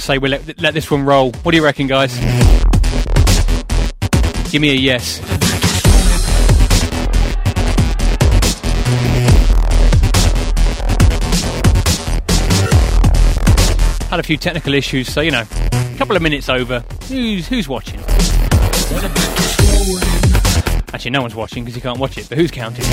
Say 0.07 0.17
we 0.17 0.29
let, 0.29 0.61
let 0.61 0.73
this 0.73 0.89
one 0.89 1.03
roll. 1.03 1.31
What 1.43 1.51
do 1.51 1.57
you 1.57 1.63
reckon, 1.65 1.85
guys? 1.85 2.15
Give 4.49 4.61
me 4.61 4.69
a 4.69 4.73
yes. 4.73 5.17
Had 14.07 14.21
a 14.21 14.23
few 14.23 14.37
technical 14.37 14.73
issues, 14.73 15.11
so 15.11 15.19
you 15.19 15.31
know, 15.31 15.43
a 15.43 15.95
couple 15.97 16.15
of 16.15 16.21
minutes 16.21 16.47
over. 16.47 16.85
Who's 17.09 17.45
who's 17.49 17.67
watching? 17.67 17.99
Actually, 20.93 21.11
no 21.11 21.21
one's 21.21 21.35
watching 21.35 21.65
because 21.65 21.75
you 21.75 21.81
can't 21.81 21.99
watch 21.99 22.17
it. 22.17 22.29
But 22.29 22.37
who's 22.37 22.51
counting? 22.51 22.85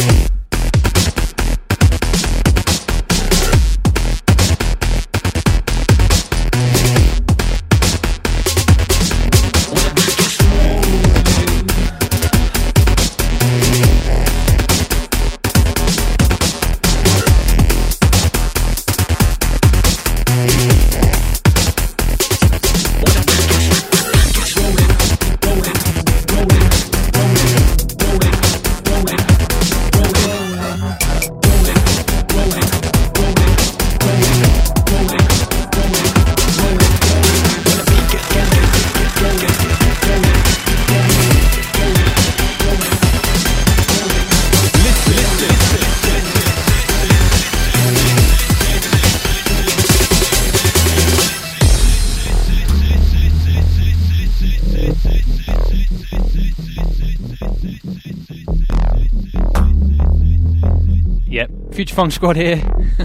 Funk 61.94 62.10
Squad 62.10 62.34
here. 62.34 62.56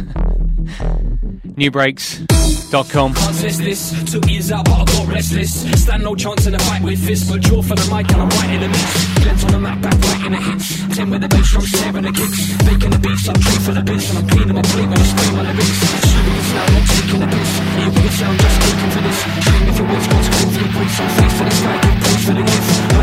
Nubreaks.com. 1.60 3.14
Can't 3.14 3.40
test 3.40 3.60
this. 3.60 4.12
Took 4.12 4.28
years 4.28 4.52
out, 4.52 4.66
but 4.66 4.74
I 4.74 4.86
got 4.86 5.08
restless. 5.08 5.84
Stand 5.84 6.04
no 6.04 6.16
chance 6.16 6.48
in 6.48 6.56
a 6.56 6.60
fight 6.60 6.82
with 6.82 6.98
fists, 7.06 7.30
but 7.30 7.42
draw 7.42 7.62
for 7.62 7.76
the 7.76 7.96
mic 7.96 8.12
and 8.12 8.24
I'm 8.24 8.30
right 8.30 8.50
in 8.50 8.62
the 8.62 8.68
mix. 8.70 9.19
Glens 9.22 9.44
on 9.44 9.52
the 9.52 9.60
map, 9.60 9.82
back 9.82 9.98
right 10.00 10.26
in 10.28 10.32
the 10.34 10.42
hits. 10.42 10.68
Ten 10.96 11.10
with 11.10 11.22
the 11.22 11.28
bass 11.28 11.50
drum, 11.52 11.66
snare 11.66 11.96
and 11.98 12.06
the 12.08 12.14
kicks. 12.14 12.40
Baking 12.66 12.92
the 12.92 13.00
beats, 13.00 13.28
I'm 13.30 13.36
for 13.66 13.74
the 13.74 13.84
bits, 13.84 14.10
and 14.10 14.18
I'm 14.20 14.28
cleaning 14.30 14.56
my 14.56 14.64
plate 14.64 14.88
when 14.90 14.98
I 15.00 15.06
scream 15.12 15.36
on 15.40 15.46
the 15.50 15.54
beats. 15.60 15.80
Shooting 16.10 16.36
it's 16.40 16.52
now, 16.56 16.66
not 16.74 16.86
taking 16.90 17.20
the 17.20 17.30
piss. 17.30 17.52
You 17.80 17.90
can 18.00 18.14
sound 18.20 18.38
just 18.40 18.58
looking 18.64 18.92
for 18.96 19.02
this. 19.04 19.20
Dreaming 19.44 19.76
for 19.76 19.86
wits, 19.90 20.08
got 20.10 20.22
to 20.24 20.30
call 20.30 20.50
for 20.50 20.62
the 20.64 20.72
bricks. 20.76 20.98
I'm 21.00 21.10
face 21.20 21.36
for 21.40 21.46
the 21.50 21.56
sky, 21.60 21.76
good 21.84 21.98
praise 22.00 22.24
for 22.26 22.34
the 22.36 22.44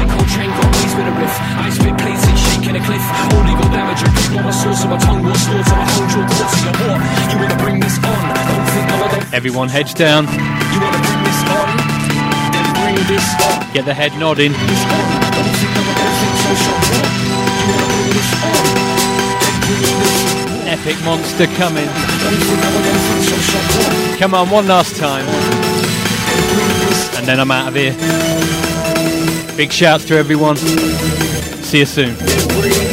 Coltrane, 0.07 0.53
got 0.57 0.69
ways 0.77 0.93
with 0.97 1.11
a 1.11 1.15
riff. 1.21 1.35
I 1.37 1.69
spit 1.77 1.95
plates 2.01 2.25
and 2.27 2.39
shaking 2.47 2.77
a 2.77 2.83
cliff. 2.87 3.05
All 3.33 3.43
legal 3.45 3.69
damage, 3.75 4.01
I 4.01 4.09
keep 4.17 4.33
on 4.37 4.43
my 4.45 4.55
source, 4.57 4.79
so 4.81 4.87
my 4.89 4.99
tongue 4.99 5.23
will 5.23 5.37
slaughter. 5.37 5.77
My 5.77 5.85
whole 5.85 6.09
jaw 6.13 6.25
quarter 6.33 6.61
your 6.65 6.75
war. 6.81 6.97
You 7.29 7.37
wanna 7.43 7.59
bring 7.61 7.77
this 7.81 7.97
on? 8.01 8.21
Don't 8.49 8.67
think 8.73 8.87
I'm 8.89 9.01
a 9.05 9.37
Everyone 9.37 9.69
heads 9.69 9.93
down. 9.93 10.25
you 10.25 10.79
wanna 10.81 11.01
bring 11.05 11.21
this 11.29 11.41
on? 11.55 11.69
Then 12.55 12.67
bring 12.81 12.99
this 13.11 13.27
on. 13.45 13.73
Get 13.75 13.85
the 13.85 13.95
head 13.95 14.13
nodding. 14.19 14.55
Epic 20.69 20.97
monster 21.05 21.47
coming. 21.57 21.89
Come 24.19 24.35
on, 24.35 24.51
one 24.51 24.67
last 24.67 24.97
time. 24.97 25.27
And 27.17 27.27
then 27.27 27.41
I'm 27.41 27.51
out 27.51 27.69
of 27.69 27.75
here. 27.75 27.95
Big 29.57 29.73
shouts 29.73 30.05
to 30.07 30.17
everyone. 30.17 30.57
See 30.57 31.79
you 31.79 31.87
soon. 31.87 32.86